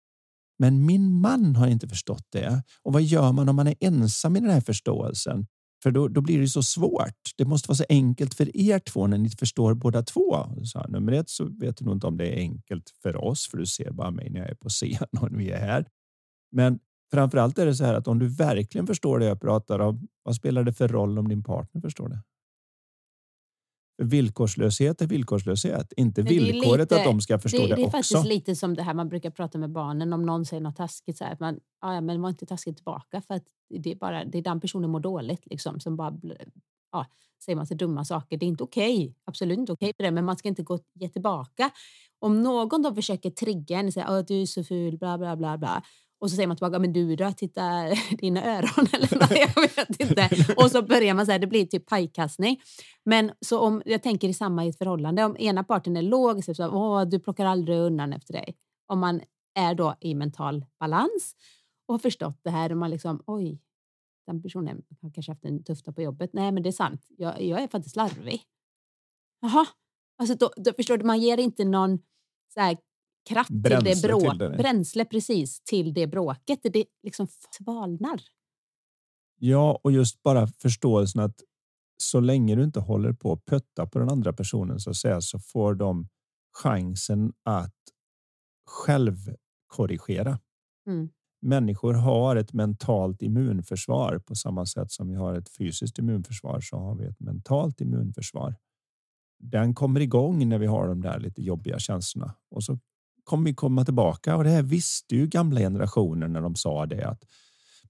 [0.58, 2.62] Men min man har inte förstått det.
[2.82, 5.46] Och vad gör man om man är ensam i den här förståelsen?
[5.82, 7.14] För då, då blir det så svårt.
[7.36, 10.46] Det måste vara så enkelt för er två när ni förstår båda två.
[10.64, 13.48] Så här, nummer ett så vet du nog inte om det är enkelt för oss,
[13.50, 15.86] för du ser bara mig när jag är på scen och vi är här.
[16.52, 16.78] Men
[17.12, 20.08] framför allt är det så här att om du verkligen förstår det jag pratar om,
[20.22, 22.22] vad spelar det för roll om din partner förstår det?
[24.02, 27.74] Villkorslöshet är villkorslöshet, inte Men det är villkoret lite- att de ska förstå det, det,
[27.74, 27.96] det är också.
[27.96, 31.18] faktiskt lite som det här man brukar prata med barnen om någon säger något taskigt.
[31.18, 33.44] Så här, att man, "Ja, ja, men var inte taskigt tillbaka för att
[33.84, 35.46] det är, bara, det är den personen mår dåligt.
[35.46, 36.18] Liksom, som bara,
[36.92, 37.06] ja,
[37.44, 38.36] säger man så dumma saker.
[38.36, 39.14] Det är inte okej.
[39.24, 40.10] Absolut inte okej för det.
[40.10, 41.70] Men man ska inte gå ge tillbaka.
[42.18, 45.36] Om någon då försöker trigga en och säga att du är så ful, bla bla
[45.36, 45.82] bla bla.
[46.20, 47.62] Och så säger man tillbaka, men du då, titta
[48.18, 50.54] dina öron eller något, jag vet inte.
[50.56, 52.60] Och så börjar man så här, det blir typ pajkastning.
[53.04, 56.44] Men så om, jag tänker i samma i ett förhållande, om ena parten är låg,
[56.44, 58.56] så är det så, Åh, du plockar aldrig undan efter dig.
[58.86, 59.20] Om man
[59.54, 61.36] är då i mental balans
[61.86, 63.60] och har förstått det här och man liksom, oj,
[64.26, 66.30] den personen har kanske haft en tuff dag på jobbet.
[66.32, 67.06] Nej, men det är sant.
[67.08, 68.42] Jag, jag är faktiskt larvig.
[69.40, 69.66] Jaha,
[70.18, 71.98] alltså då, då förstår du, man ger inte någon
[72.54, 72.76] så här,
[73.28, 74.50] kraft till Bränsle det till det.
[74.50, 76.60] bränsle precis till det bråket.
[76.62, 77.26] Det liksom
[77.58, 78.20] svalnar.
[79.40, 81.40] Ja, och just bara förståelsen att
[81.96, 85.20] så länge du inte håller på att putta på den andra personen så att säga
[85.20, 86.08] så får de
[86.62, 87.74] chansen att
[88.66, 90.38] självkorrigera.
[90.86, 91.08] Mm.
[91.40, 96.76] Människor har ett mentalt immunförsvar på samma sätt som vi har ett fysiskt immunförsvar så
[96.76, 98.54] har vi ett mentalt immunförsvar.
[99.40, 102.78] den kommer igång när vi har de där lite jobbiga känslorna och så
[103.28, 107.08] kommer vi komma tillbaka och det här visste ju gamla generationer när de sa det
[107.08, 107.24] att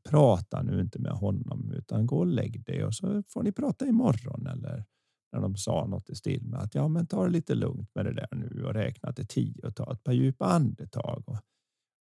[0.08, 3.86] prata nu inte med honom utan gå och lägg dig och så får ni prata
[3.86, 4.84] imorgon eller
[5.32, 8.04] när de sa något i stil med att ja, men ta det lite lugnt med
[8.04, 11.22] det där nu och räkna till tio och ta ett par djupa andetag.
[11.26, 11.38] Och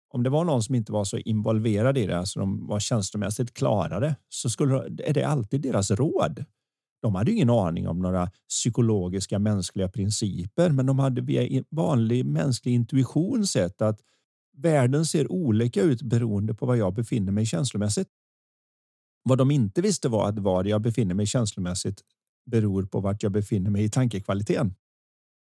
[0.09, 3.55] om det var någon som inte var så involverad i det, alltså de var känslomässigt
[3.55, 6.45] klarare, så skulle, är det alltid deras råd.
[7.07, 12.73] De hade ingen aning om några psykologiska mänskliga principer, men de hade via vanlig mänsklig
[12.73, 14.01] intuition sett att
[14.57, 18.09] världen ser olika ut beroende på var jag befinner mig känslomässigt.
[19.23, 22.03] Vad de inte visste var att var jag befinner mig känslomässigt
[22.51, 24.75] beror på vart jag befinner mig i tankekvaliteten.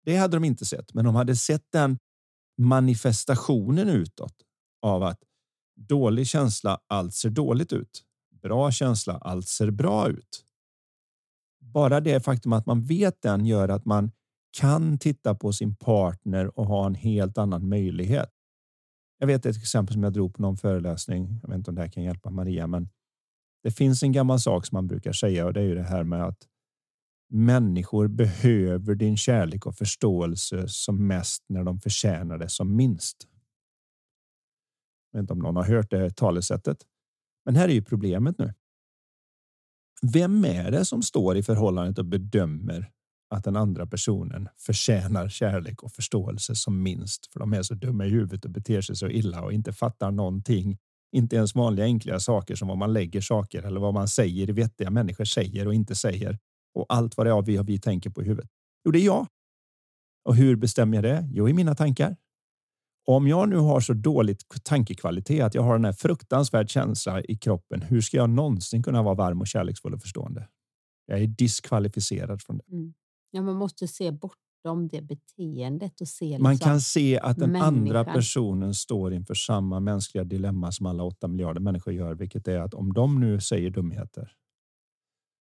[0.04, 1.98] Det hade de inte sett, men de hade sett den
[2.58, 4.34] manifestationen utåt
[4.82, 5.20] av att
[5.76, 8.04] dålig känsla allt ser dåligt ut.
[8.42, 10.44] Bra känsla allt ser bra ut.
[11.72, 14.10] Bara det faktum att man vet den gör att man
[14.58, 18.30] kan titta på sin partner och ha en helt annan möjlighet.
[19.18, 21.40] Jag vet ett exempel som jag drog på någon föreläsning.
[21.42, 22.88] Jag vet inte om det här kan hjälpa Maria, men
[23.62, 26.04] det finns en gammal sak som man brukar säga och det är ju det här
[26.04, 26.46] med att
[27.30, 33.28] människor behöver din kärlek och förståelse som mest när de förtjänar det som minst.
[35.12, 36.78] Jag vet inte om någon har hört det talesättet,
[37.44, 38.54] men här är ju problemet nu.
[40.06, 42.90] Vem är det som står i förhållandet och bedömer
[43.30, 48.06] att den andra personen förtjänar kärlek och förståelse som minst för de är så dumma
[48.06, 50.78] i huvudet och beter sig så illa och inte fattar någonting.
[51.12, 54.52] Inte ens vanliga enkla saker som vad man lägger saker eller vad man säger i
[54.52, 56.38] vettiga människor säger och inte säger
[56.74, 58.50] och allt vad det är vi, vi tänker på i huvudet.
[58.84, 59.26] Jo, det är jag.
[60.24, 61.28] Och hur bestämmer jag det?
[61.32, 62.16] Jo, i mina tankar.
[63.06, 67.36] Om jag nu har så dåligt tankekvalitet att jag har den här fruktansvärd känsla i
[67.36, 70.48] kroppen, hur ska jag någonsin kunna vara varm och kärleksfull och förstående?
[71.06, 72.64] Jag är diskvalificerad från det.
[72.72, 72.94] Mm.
[73.30, 76.24] Ja, man måste se bortom det beteendet och se.
[76.24, 77.74] Liksom man kan se att den människan.
[77.74, 82.58] andra personen står inför samma mänskliga dilemma som alla åtta miljarder människor gör, vilket är
[82.58, 84.32] att om de nu säger dumheter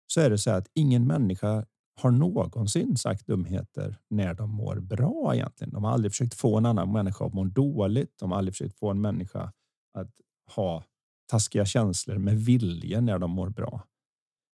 [0.08, 1.66] så är det så att ingen människa
[1.96, 5.74] har någonsin sagt dumheter när de mår bra egentligen.
[5.74, 8.14] De har aldrig försökt få en annan människa att må dåligt.
[8.20, 9.54] De har aldrig försökt få en människa
[9.94, 10.10] att
[10.56, 10.84] ha
[11.30, 13.88] taskiga känslor med vilje när de mår bra.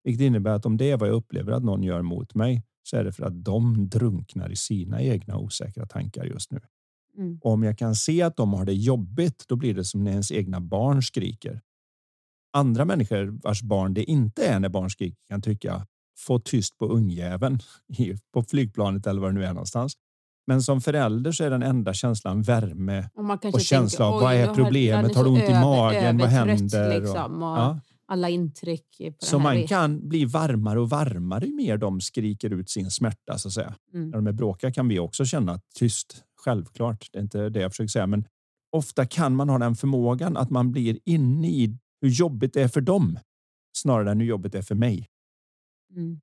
[0.03, 2.97] Vilket innebär att om det är vad jag upplever att någon gör mot mig så
[2.97, 6.61] är det för att de drunknar i sina egna osäkra tankar just nu.
[7.17, 7.39] Mm.
[7.43, 10.31] om jag kan se att de har det jobbigt, då blir det som när ens
[10.31, 11.61] egna barn skriker
[12.55, 16.87] andra människor vars barn det inte är när barn skriker kan tycka få tyst på
[16.87, 17.59] ungjäveln
[18.33, 19.93] på flygplanet eller var det nu är någonstans.
[20.47, 24.53] Men som förälder så är den enda känslan värme och, och känsla av vad är
[24.53, 25.15] problemet?
[25.15, 26.17] Har du ont i magen?
[26.17, 26.99] Vad händer?
[26.99, 27.79] Liksom, och, ja.
[28.07, 29.01] Alla intryck.
[29.19, 29.67] så man resan.
[29.67, 33.75] kan bli varmare och varmare ju mer de skriker ut sin smärta så att säga.
[33.93, 34.09] Mm.
[34.09, 36.23] När de är bråkiga kan vi också känna tyst.
[36.45, 38.25] Självklart, det är inte det jag försöker säga, men
[38.71, 42.67] ofta kan man ha den förmågan att man blir inne i hur jobbigt det är
[42.67, 43.19] för dem
[43.77, 45.07] snarare än hur jobbigt det är för mig.
[45.95, 46.21] Mm.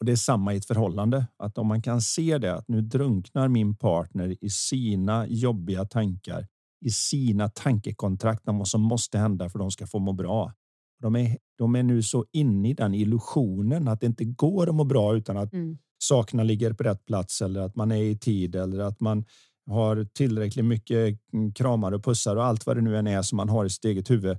[0.00, 1.26] Och Det är samma i ett förhållande.
[1.36, 6.46] Att om man kan se det att nu drunknar min partner i sina jobbiga tankar,
[6.84, 10.52] i sina tankekontrakt om vad som måste hända för att de ska få må bra.
[11.02, 14.74] De är, de är nu så inne i den illusionen att det inte går att
[14.74, 15.78] må bra utan att mm.
[15.98, 19.24] sakerna ligger på rätt plats eller att man är i tid eller att man
[19.66, 21.18] har tillräckligt mycket
[21.54, 23.84] kramar och pussar och allt vad det nu än är som man har i sitt
[23.84, 24.38] eget huvud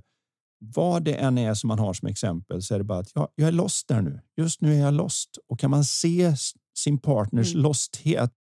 [0.64, 3.28] vad det än är som man har som exempel så är det bara att jag,
[3.34, 4.20] jag är lost där nu.
[4.36, 6.34] Just nu är jag lost och kan man se
[6.74, 7.62] sin partners mm.
[7.62, 8.32] losthet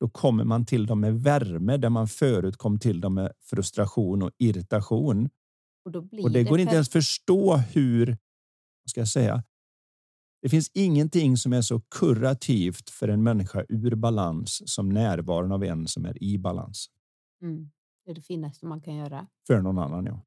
[0.00, 4.22] då kommer man till dem med värme där man förut kom till dem med frustration
[4.22, 5.30] och irritation.
[5.84, 9.44] Och, och det, det, går inte ens förstå hur, vad ska jag säga?
[10.42, 15.64] Det finns ingenting som är så kurativt för en människa ur balans som närvaron av
[15.64, 16.86] en som är i balans.
[17.42, 17.70] Mm.
[18.04, 19.26] Det är det finaste man kan göra.
[19.46, 20.24] För någon annan, ja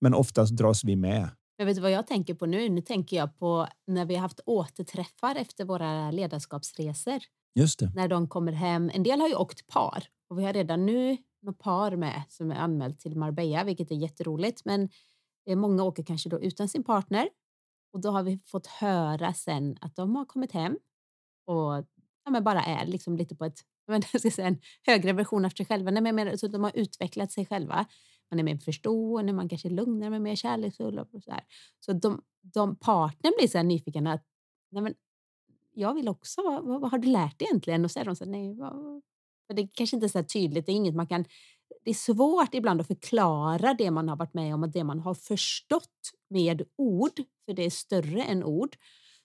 [0.00, 1.28] men oftast dras vi med.
[1.56, 2.68] Jag vet vad jag tänker på nu?
[2.68, 7.18] Nu tänker jag på när vi har haft återträffar efter våra ledarskapsresor.
[7.54, 7.92] Just det.
[7.94, 8.90] När de kommer hem.
[8.94, 12.50] En del har ju åkt par och vi har redan nu några par med som
[12.50, 14.64] är anmält till Marbella, vilket är jätteroligt.
[14.64, 14.88] Men
[15.54, 17.28] många åker kanske då utan sin partner
[17.92, 20.78] och då har vi fått höra sen att de har kommit hem
[21.46, 21.86] och
[22.24, 25.44] ja, men bara är liksom lite på ett men, jag ska säga, en högre version
[25.44, 25.90] av sig själva.
[25.90, 27.86] Nej, men, så de har utvecklat sig själva
[28.30, 30.98] man är mer förstående, man kanske är lugnare, men mer kärleksfull.
[30.98, 31.44] Och så här.
[31.80, 34.24] så de, de partnern blir så här nyfikna att
[34.70, 34.94] nej men,
[35.72, 37.84] jag vill också, vad, vad, vad, har du lärt dig egentligen?
[37.84, 39.02] Och så är de så här, nej, vad,
[39.48, 41.24] det är kanske inte är så tydligt, det är inget man kan
[41.84, 45.00] det är svårt ibland att förklara det man har varit med om och det man
[45.00, 48.76] har förstått med ord, för det är större än ord.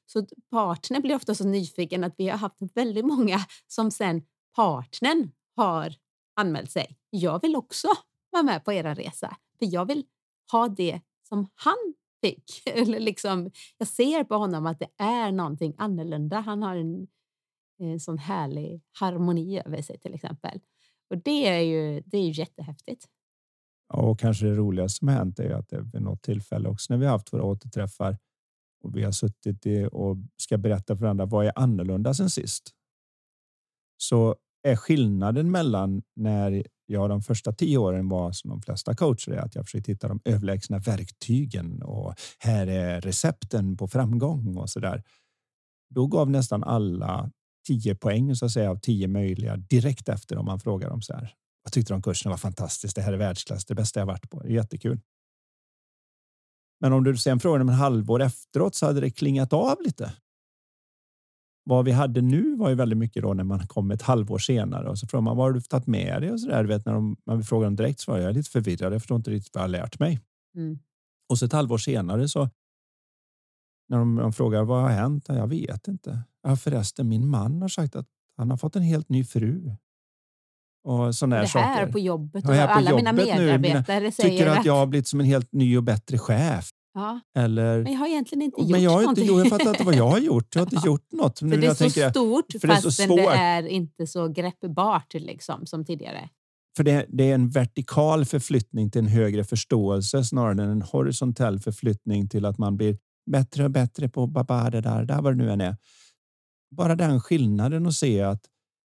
[0.06, 4.22] Så partnern blir ofta så nyfiken att vi har haft väldigt många som sen
[4.56, 5.96] partnern har
[6.36, 6.98] anmält sig.
[7.10, 7.88] Jag vill också
[8.32, 10.06] vara med på era resa, för jag vill
[10.52, 12.64] ha det som han fick.
[12.66, 16.40] Eller liksom, jag ser på honom att det är någonting annorlunda.
[16.40, 17.08] Han har en,
[17.80, 20.60] en sån härlig harmoni över sig till exempel.
[21.10, 23.06] Och det är ju, det är ju jättehäftigt.
[23.94, 26.98] Och kanske det roligaste som har hänt är att det vid något tillfälle också när
[26.98, 28.18] vi har haft våra återträffar
[28.84, 32.72] och vi har suttit och ska berätta för varandra vad är annorlunda sen sist.
[33.98, 39.32] Så är skillnaden mellan när jag de första tio åren var som de flesta coacher
[39.32, 44.70] är att jag försökte hitta de överlägsna verktygen och här är recepten på framgång och
[44.70, 45.04] så där.
[45.90, 47.32] Då gav nästan alla
[47.68, 51.14] tio poäng så att säga av tio möjliga direkt efter om man frågar dem så
[51.14, 51.34] här.
[51.64, 52.96] Jag tyckte de kursen var fantastiskt?
[52.96, 54.50] Det här är världsklass, det bästa jag varit på.
[54.50, 55.00] Jättekul.
[56.80, 60.14] Men om du sen frågar dem en halvår efteråt så hade det klingat av lite.
[61.64, 64.90] Vad vi hade nu var ju väldigt mycket då när man kom ett halvår senare
[64.90, 66.64] och så frågar man vad har du tagit med dig och så där.
[66.64, 68.94] Vet, när de, man frågar dem direkt så jag lite förvirrad.
[68.94, 70.20] Jag förstår inte riktigt vad jag har lärt mig.
[70.56, 70.80] Mm.
[71.30, 72.50] Och så ett halvår senare så
[73.90, 75.26] när de, de frågar vad har hänt?
[75.28, 76.22] Jag vet inte.
[76.44, 78.08] Ja, förresten, min man har sagt att
[78.38, 79.76] han har fått en helt ny fru.
[80.84, 81.92] Och sådana det här saker.
[81.92, 85.08] på jobbet och ja, alla jobbet mina medarbetare nu, säger tycker att jag har blivit
[85.08, 86.70] som en helt ny och bättre chef.
[86.94, 87.20] Ja.
[87.36, 89.38] Eller, men jag har egentligen inte gjort men jag har inte, någonting.
[89.38, 90.56] jag fattar inte vad jag har gjort.
[90.56, 91.40] Jag har inte gjort något.
[91.40, 94.28] För det är så tänker, stort för fast det är, så det är inte så
[94.28, 96.30] greppbart liksom, som tidigare.
[96.78, 101.60] För det, det, är en vertikal förflyttning till en högre förståelse snarare än en horisontell
[101.60, 102.98] förflyttning till att man blir
[103.32, 105.78] bättre och bättre på baba, det där, där vad det nu än är.
[106.76, 108.46] Bara den skillnaden att se att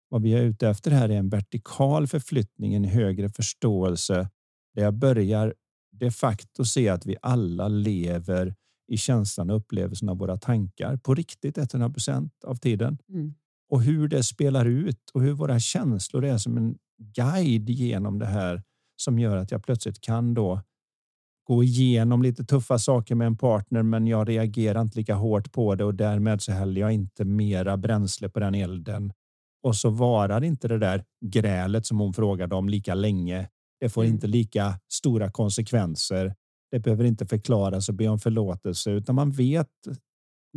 [0.08, 4.28] vad vi är ute efter här är en vertikal förflyttning, en högre förståelse
[4.74, 5.54] där jag börjar
[5.98, 8.54] de facto se att vi alla lever
[8.88, 12.98] i känslan och upplevelsen av våra tankar på riktigt 100 procent av tiden.
[13.08, 13.34] Mm.
[13.68, 18.26] Och hur det spelar ut och hur våra känslor är som en guide genom det
[18.26, 18.62] här
[18.96, 20.60] som gör att jag plötsligt kan då
[21.44, 25.74] gå igenom lite tuffa saker med en partner, men jag reagerar inte lika hårt på
[25.74, 29.12] det och därmed så häller jag inte mera bränsle på den elden.
[29.62, 33.48] Och så varar inte det där grälet som hon frågade om lika länge.
[33.84, 34.14] Det får mm.
[34.14, 36.34] inte lika stora konsekvenser.
[36.70, 39.68] Det behöver inte förklaras och be om förlåtelse, utan man vet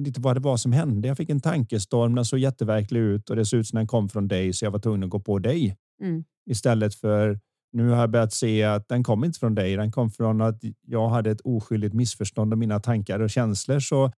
[0.01, 1.07] lite vad det var som hände.
[1.07, 2.15] Jag fick en tankestorm.
[2.15, 4.71] Den såg jätteverklig ut och det såg ut som den kom från dig, så jag
[4.71, 6.23] var tvungen att gå på dig mm.
[6.49, 7.39] istället för
[7.71, 9.75] nu har jag börjat se att den kom inte från dig.
[9.75, 13.80] Den kom från att jag hade ett oskyldigt missförstånd om mina tankar och känslor.
[13.80, 14.11] Så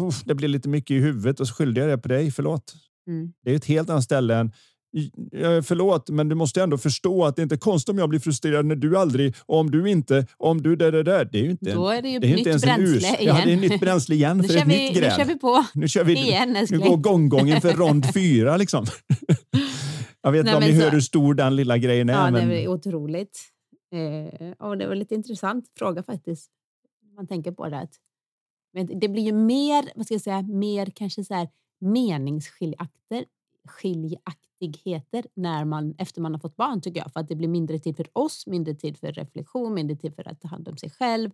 [0.00, 2.30] uff, det blev lite mycket i huvudet och så skyllde jag det på dig.
[2.30, 2.74] Förlåt.
[3.06, 3.32] Mm.
[3.42, 4.52] Det är ett helt annat ställe än
[5.62, 8.66] Förlåt, men du måste ändå förstå att det inte är konstigt om jag blir frustrerad
[8.66, 11.24] när du aldrig, om du inte, om du där, där, där.
[11.32, 13.16] Det är ju inte, Då är det ju det är nytt inte ens bränsle igen.
[13.20, 15.12] Ja, det är nytt bränsle igen för ett vi, nytt gräl.
[15.18, 16.80] Nu kör vi på nu kör vi, igen, älskling.
[16.80, 18.86] Nu går gonggongen för rond fyra liksom.
[20.22, 22.12] Jag vet inte om ni så, hör hur stor den lilla grejen är.
[22.12, 22.48] Ja, men...
[22.48, 23.40] det är otroligt.
[23.92, 26.50] Eh, och det var lite intressant fråga faktiskt.
[27.16, 27.88] Man tänker på det.
[28.72, 31.48] Men det blir ju mer, vad ska jag säga, mer kanske så här
[31.80, 33.24] meningsskiljakter
[33.66, 37.12] skiljaktigheter när man, efter man har fått barn tycker jag.
[37.12, 40.28] För att det blir mindre tid för oss, mindre tid för reflektion, mindre tid för
[40.28, 41.30] att ta hand om sig själv.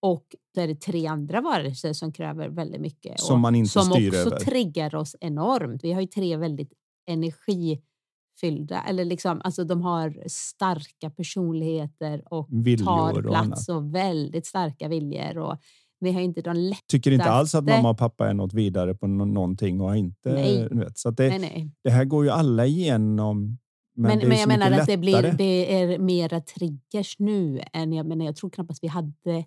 [0.00, 3.20] Och då är det tre andra varelser som kräver väldigt mycket.
[3.20, 4.38] Som man inte som styr också över.
[4.38, 5.84] triggar oss enormt.
[5.84, 6.72] Vi har ju tre väldigt
[7.06, 14.46] energifyllda, eller liksom, alltså de har starka personligheter och Viljor tar plats och, och väldigt
[14.46, 15.38] starka viljor.
[15.38, 15.58] Och
[16.06, 16.86] vi har inte de lättaste...
[16.86, 20.32] Tycker inte alls att mamma och pappa är något vidare på någonting och inte...
[20.32, 20.68] Nej.
[20.70, 21.70] Vet, så det, nej, nej.
[21.84, 23.58] det här går ju alla igenom.
[23.94, 28.06] Men, men, men jag menar att det, blir, det är mera triggers nu än jag
[28.06, 28.24] menar.
[28.24, 29.44] Jag tror knappast vi hade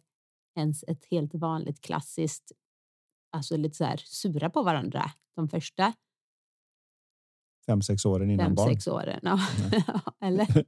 [0.57, 2.51] ens ett helt vanligt klassiskt,
[3.31, 5.93] alltså lite så här sura på varandra de första
[7.69, 8.73] fem, sex åren innan fem, barn.
[8.73, 9.39] Sex åren, ja.
[10.27, 10.47] Eller?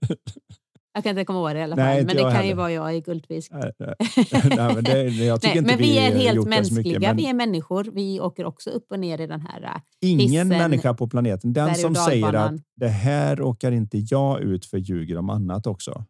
[0.93, 2.47] Jag kan inte komma ihåg det i alla fall, Nej, men det kan heller.
[2.49, 3.51] ju vara jag i guldfisk.
[3.51, 3.73] Nej,
[4.75, 6.83] men det, jag Nej, men vi, vi är helt mänskliga.
[6.83, 7.17] Mycket, men...
[7.17, 7.83] Vi är människor.
[7.83, 11.53] Vi åker också upp och ner i den här äh, Ingen hissen, människa på planeten.
[11.53, 16.05] Den som säger att det här råkar inte jag ut för ljuger om annat också.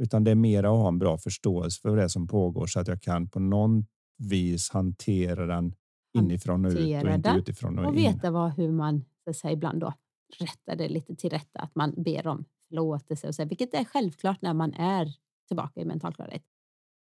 [0.00, 2.88] Utan det är mer att ha en bra förståelse för det som pågår så att
[2.88, 3.86] jag kan på någon
[4.18, 5.74] vis hantera den
[6.18, 8.06] inifrån och ut och inte utifrån och, och in.
[8.06, 9.92] Och veta vad, hur man så säga, ibland då
[10.38, 11.60] rättar det lite till rätta.
[11.60, 15.12] Att man ber om förlåtelse och så, vilket är självklart när man är
[15.48, 16.42] tillbaka i mental klarhet.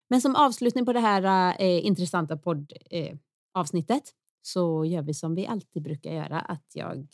[0.09, 5.47] Men som avslutning på det här eh, intressanta poddavsnittet eh, så gör vi som vi
[5.47, 7.09] alltid brukar göra, att jag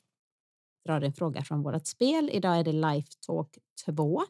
[0.84, 2.30] drar en fråga från vårt spel.
[2.32, 4.22] Idag är det Life Talk 2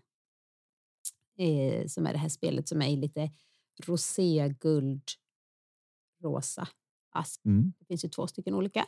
[1.39, 3.31] eh, som är det här spelet som är lite
[3.87, 5.03] rosé, guld,
[6.23, 6.69] rosa.
[7.11, 7.47] ASP.
[7.47, 7.73] Mm.
[7.79, 8.87] Det finns ju två stycken olika.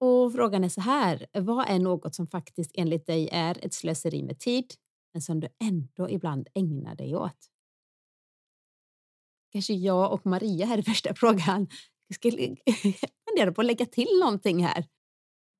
[0.00, 4.22] Och frågan är så här, vad är något som faktiskt enligt dig är ett slöseri
[4.22, 4.74] med tid,
[5.12, 7.46] men som du ändå ibland ägnar dig åt?
[9.52, 11.66] Kanske jag och Maria här i första frågan
[12.14, 12.30] ska
[13.28, 14.84] fundera på att lägga till någonting här.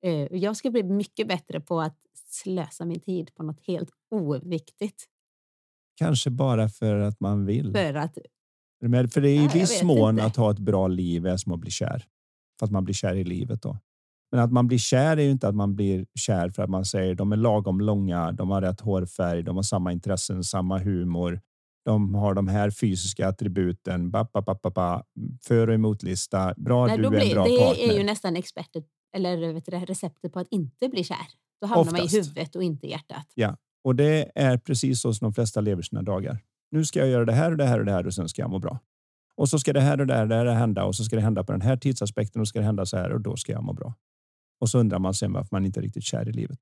[0.05, 5.05] Eh, Jag ska bli mycket bättre på att slösa min tid på något helt oviktigt.
[5.97, 7.73] Kanske bara för att man vill.
[7.73, 8.19] För att,
[9.13, 10.25] för det är Ja, i jag viss mån inte.
[10.25, 12.07] att ha ett bra liv är som att bli kär.
[12.59, 13.79] För att man blir kär i livet då.
[14.31, 16.85] Men att man blir kär är ju inte att man blir kär för att man
[16.85, 21.41] säger de är lagom långa, de har rätt hårfärg, de har samma intressen, samma humor.
[21.85, 25.03] De har de här fysiska attributen, ba, ba, ba, ba,
[25.43, 26.55] för och emotlista.
[26.57, 27.95] Bra, nej, du är en blir, bra det partner.
[27.95, 28.85] är ju nästan expertet,
[29.17, 31.17] eller vet du, det, receptet på att inte bli kär.
[31.61, 32.15] Då hamnar man i Oftast.
[32.15, 33.27] huvudet och inte i hjärtat.
[33.85, 36.39] Och det är precis så som de flesta lever sina dagar.
[36.71, 38.43] Nu ska jag göra det här och det här och det här och sen ska
[38.43, 38.79] jag må bra.
[39.37, 41.17] Och så ska det här och det här, och det här hända och så ska
[41.17, 43.37] det hända på den här tidsaspekten och så ska det hända så här och då
[43.37, 43.95] ska jag må bra.
[44.61, 46.59] Och så undrar man sen varför man inte är riktigt kär i livet.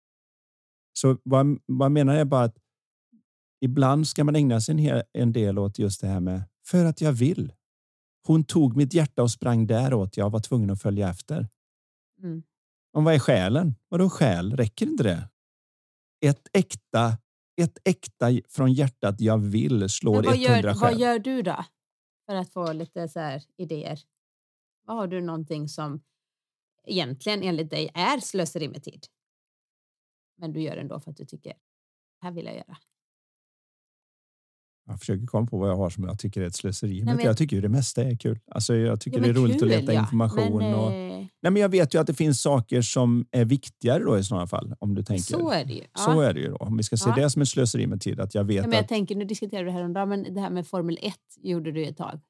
[0.93, 2.57] Så vad, vad jag menar är bara att
[3.61, 6.85] ibland ska man ägna sig en, hel, en del åt just det här med för
[6.85, 7.53] att jag vill.
[8.27, 10.17] Hon tog mitt hjärta och sprang däråt.
[10.17, 11.49] Jag var tvungen att följa efter.
[12.23, 12.43] Mm.
[12.93, 13.75] Om vad är skälen?
[13.89, 14.57] Vadå skäl?
[14.57, 15.29] Räcker inte det?
[16.21, 17.19] Ett äkta,
[17.57, 20.79] ett äkta från hjärtat jag vill slår Men vad, 100 gör, skäl.
[20.81, 21.65] vad gör du då?
[22.27, 24.01] För att få lite så här idéer.
[24.87, 26.01] Vad har du någonting som
[26.87, 29.07] egentligen enligt dig är slöseri med tid?
[30.39, 31.53] Men du gör ändå för att du tycker,
[32.21, 32.77] det här vill jag göra.
[34.89, 37.05] Jag försöker komma på vad jag har som jag tycker är ett slöseri.
[37.05, 38.39] men men- jag tycker ju det mesta är kul.
[38.51, 40.01] Alltså jag tycker Ja, det är roligt att kul, leta ja.
[40.01, 40.59] information.
[40.59, 44.05] Men, och, eh, nej, men jag vet ju att det finns saker som är viktigare
[44.05, 44.75] då i sådana fall.
[44.79, 45.23] Om du tänker.
[45.25, 45.85] så är det ju.
[45.93, 46.01] Ja.
[46.01, 46.57] Så är det ju då.
[46.57, 48.21] Om vi ska se det som ett slöseri med tid.
[48.21, 50.35] Att jag vet men jag att tänker, nu diskuterar vi det här om dagen, men
[50.35, 52.21] det här med Formel 1 gjorde du ett tag.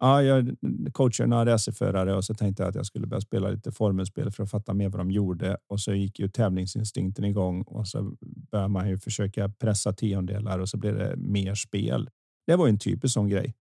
[0.00, 0.56] Ja, jag
[0.92, 4.42] coachade några racerförare och så tänkte jag att jag skulle börja spela lite formelspel för
[4.42, 5.56] att fatta mer vad de gjorde.
[5.68, 8.12] Och så gick ju tävlingsinstinkten igång och så
[8.50, 12.10] började man ju försöka pressa tiondelar och så blev det mer spel.
[12.46, 13.54] Det var ju en typisk sån grej.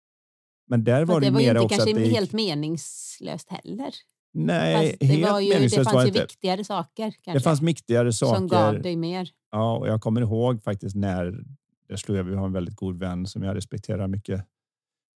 [0.67, 2.15] Men där var det, det var ju mer inte också kanske att det gick...
[2.15, 3.93] helt meningslöst heller.
[4.33, 6.33] Nej, Fast det, helt var ju, det meningslöst var fanns det ju inte.
[6.33, 8.83] viktigare saker kanske, Det fanns viktigare som gav saker.
[8.83, 9.29] dig mer.
[9.51, 11.43] Ja, och jag kommer ihåg faktiskt när
[11.89, 12.29] det slog över.
[12.31, 14.45] Vi har en väldigt god vän som jag respekterar mycket.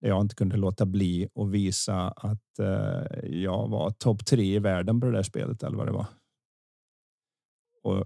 [0.08, 5.00] Jag inte kunde låta bli att visa att eh, jag var topp tre i världen
[5.00, 6.08] på det där spelet eller vad det var.
[7.84, 8.06] Och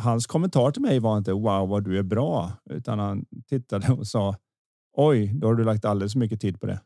[0.00, 4.06] hans kommentar till mig var inte wow vad du är bra, utan han tittade och
[4.06, 4.36] sa
[4.96, 6.80] oj, då har du lagt alldeles för mycket tid på det.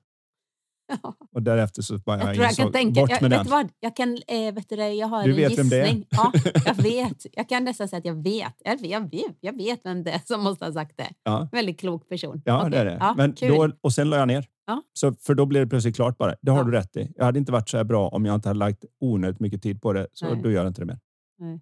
[1.35, 3.47] Och därefter så bara Jag jag, jag kan insåg, tänka, bort jag, med den.
[3.47, 5.85] vad, jag kan, eh, vet du jag har Du en vet vem det är?
[5.85, 6.07] gissning.
[6.11, 6.33] Ja,
[6.67, 7.27] jag vet.
[7.33, 8.55] Jag kan nästan säga att jag vet.
[8.65, 8.81] Jag
[9.11, 11.09] vet, jag vet, vem det är som måste ha sagt det.
[11.23, 11.49] Ja.
[11.53, 12.43] Väldigt klok person.
[12.45, 12.97] Ja, Okej, det är det.
[13.01, 13.49] Ja, Men kul.
[13.55, 14.47] då, och sen la jag ner.
[14.67, 14.83] Ja.
[14.93, 16.35] Så, för då blev det plötsligt klart bara.
[16.43, 16.65] Det har Ja.
[16.65, 17.13] du rätt i.
[17.17, 19.83] Jag hade inte varit så här bra om jag inte hade lagt onödigt mycket tid
[19.83, 20.07] på det.
[20.13, 20.41] Så Nej.
[20.43, 20.99] då gör jag inte det mer.
[21.39, 21.61] Nej.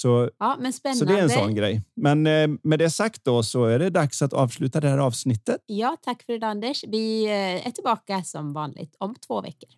[0.00, 1.12] Så, ja, men så spännande.
[1.12, 1.82] det är en sån grej.
[1.96, 5.64] Men eh, med det sagt då så är det dags att avsluta det här avsnittet.
[5.66, 6.84] Ja, tack för idag Anders.
[6.88, 9.70] Vi eh, är tillbaka som vanligt om två veckor.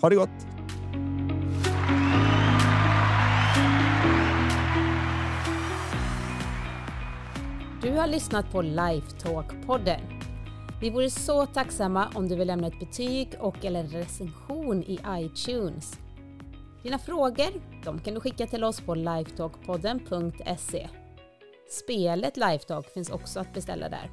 [0.00, 0.28] Ha det gott!
[7.82, 10.00] Du har lyssnat på Lifetalk-podden.
[10.80, 14.98] Vi vore så tacksamma om du vill lämna ett betyg och eller en recension i
[15.08, 15.98] iTunes.
[16.82, 20.88] Dina frågor de kan du skicka till oss på lifetalkpodden.se.
[21.68, 24.10] Spelet Lifetalk finns också att beställa där.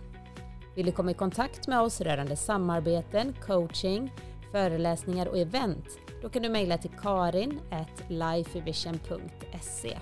[0.76, 4.14] Vill du komma i kontakt med oss rörande samarbeten, coaching,
[4.52, 5.86] föreläsningar och event?
[6.22, 7.60] Då kan du mejla till karin
[8.08, 9.98] lifevision.se.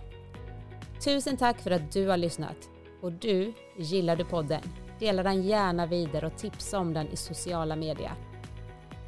[1.03, 2.69] Tusen tack för att du har lyssnat.
[3.01, 4.61] Och du, gillar du podden?
[4.99, 8.30] Dela den gärna vidare och tipsa om den i sociala medier.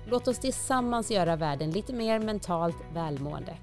[0.06, 3.58] Låt oss tillsammans göra världen lite mer mentalt välmående.